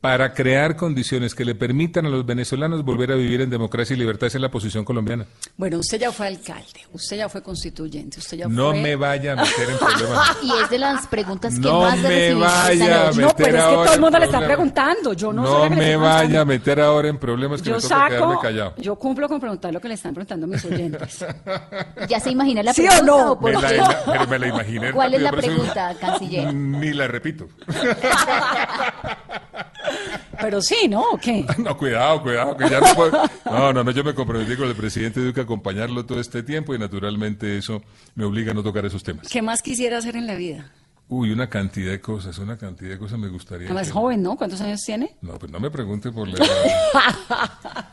[0.00, 3.98] Para crear condiciones que le permitan a los venezolanos volver a vivir en democracia y
[3.98, 4.28] libertad.
[4.28, 5.26] Esa es la posición colombiana.
[5.56, 8.80] Bueno, usted ya fue alcalde, usted ya fue constituyente, usted ya No fue...
[8.80, 10.36] me vaya a meter en problemas.
[10.44, 13.20] Y es de las preguntas que No más le me vaya a noche.
[13.20, 15.12] No, meter pero es que todo el mundo le está preguntando.
[15.14, 17.80] Yo no, No soy la me vaya a meter ahora en problemas que Yo me
[17.82, 18.74] toca quedarme saco, callado.
[18.78, 21.24] yo cumplo con preguntar lo que le están preguntando mis oyentes.
[22.08, 23.32] ¿Ya se imagina la ¿Sí o pregunta no?
[23.32, 23.78] o por Me la, qué?
[23.78, 24.92] ima- pero me la imaginé.
[24.92, 26.54] ¿Cuál es la pregunta, canciller?
[26.54, 27.48] Ni la repito.
[30.40, 31.02] Pero sí, ¿no?
[31.12, 31.44] ¿O qué?
[31.58, 33.22] No, cuidado, cuidado, que ya no puedo.
[33.46, 36.74] No, no, no, yo me comprometí con el presidente Duque a acompañarlo todo este tiempo
[36.74, 37.82] y naturalmente eso
[38.14, 39.28] me obliga a no tocar esos temas.
[39.28, 40.70] ¿Qué más quisiera hacer en la vida?
[41.10, 43.66] Uy, una cantidad de cosas, una cantidad de cosas me gustaría.
[43.68, 43.94] Además, hacer.
[43.94, 44.36] joven, ¿no?
[44.36, 45.16] ¿Cuántos años tiene?
[45.22, 47.50] No, pues no me pregunte por la edad.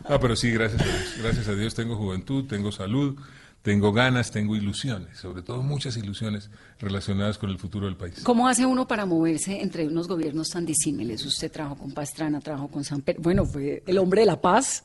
[0.10, 1.16] No, pero sí, gracias a Dios.
[1.22, 3.18] Gracias a Dios tengo juventud, tengo salud,
[3.66, 8.22] tengo ganas, tengo ilusiones, sobre todo muchas ilusiones relacionadas con el futuro del país.
[8.22, 11.26] ¿Cómo hace uno para moverse entre unos gobiernos tan disímiles?
[11.26, 13.20] Usted trabajó con Pastrana, trabajó con Samper.
[13.20, 14.84] Bueno, fue el hombre de la paz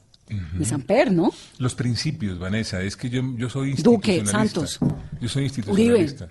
[0.54, 1.30] de Samper, ¿no?
[1.58, 4.66] Los principios, Vanessa, es que yo, yo soy Duque, institucionalista.
[4.66, 4.78] Santos.
[5.20, 6.28] Yo soy institucionalista.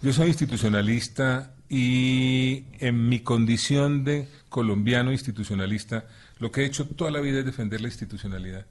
[0.00, 6.04] Yo soy institucionalista y en mi condición de colombiano institucionalista,
[6.38, 8.66] lo que he hecho toda la vida es defender la institucionalidad.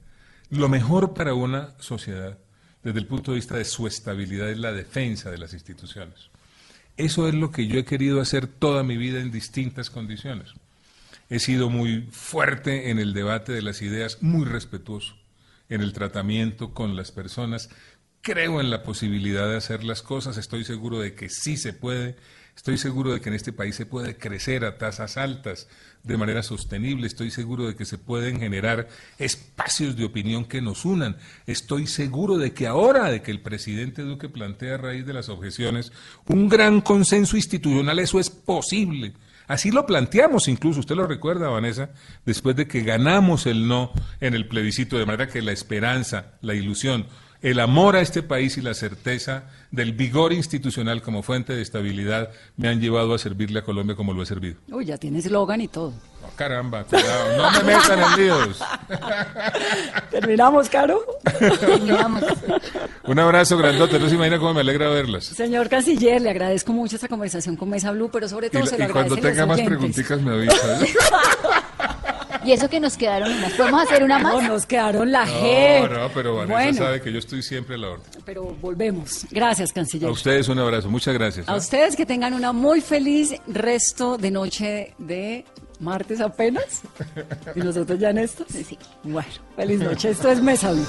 [0.48, 2.38] Lo mejor para una sociedad,
[2.82, 6.30] desde el punto de vista de su estabilidad, es la defensa de las instituciones.
[6.96, 10.50] Eso es lo que yo he querido hacer toda mi vida en distintas condiciones.
[11.28, 15.14] He sido muy fuerte en el debate de las ideas, muy respetuoso
[15.68, 17.70] en el tratamiento con las personas,
[18.20, 22.16] creo en la posibilidad de hacer las cosas, estoy seguro de que sí se puede,
[22.60, 25.66] estoy seguro de que en este país se puede crecer a tasas altas
[26.02, 28.86] de manera sostenible, estoy seguro de que se pueden generar
[29.18, 34.02] espacios de opinión que nos unan, estoy seguro de que ahora de que el presidente
[34.02, 35.90] Duque plantea a raíz de las objeciones
[36.26, 39.14] un gran consenso institucional, eso es posible.
[39.46, 41.92] Así lo planteamos incluso, usted lo recuerda, Vanessa,
[42.26, 43.90] después de que ganamos el no
[44.20, 47.06] en el plebiscito, de manera que la esperanza, la ilusión,
[47.42, 52.30] el amor a este país y la certeza del vigor institucional como fuente de estabilidad
[52.56, 54.56] me han llevado a servirle a Colombia como lo he servido.
[54.70, 55.92] Uy, ya tiene eslogan y todo.
[56.22, 58.60] Oh, caramba, cuidado, no me metan en líos.
[60.10, 61.00] ¿Terminamos, Caro?
[61.60, 62.22] Terminamos.
[63.04, 65.24] Un abrazo grandote, no se imagina cómo me alegra verlas.
[65.24, 68.76] Señor Canciller, le agradezco mucho esta conversación con Mesa Blue, pero sobre Y, todo se
[68.78, 69.78] lo y cuando tenga más oyentes.
[69.78, 70.78] preguntitas me avisa.
[72.44, 73.52] Y eso que nos quedaron unas.
[73.52, 74.42] ¿Podemos hacer una más?
[74.42, 75.88] No, nos quedaron la G.
[75.88, 78.06] No, no, pero Vanessa Bueno, sabe que yo estoy siempre a la orden.
[78.24, 79.26] pero volvemos.
[79.30, 80.08] Gracias, Canciller.
[80.08, 81.48] A ustedes un abrazo, muchas gracias.
[81.48, 81.58] A ¿eh?
[81.58, 85.44] ustedes que tengan una muy feliz resto de noche de
[85.80, 86.82] martes apenas.
[87.54, 88.44] Y nosotros ya en esto.
[88.48, 88.78] Sí.
[89.02, 90.10] Bueno, feliz noche.
[90.10, 90.86] Esto es Mesa Blue.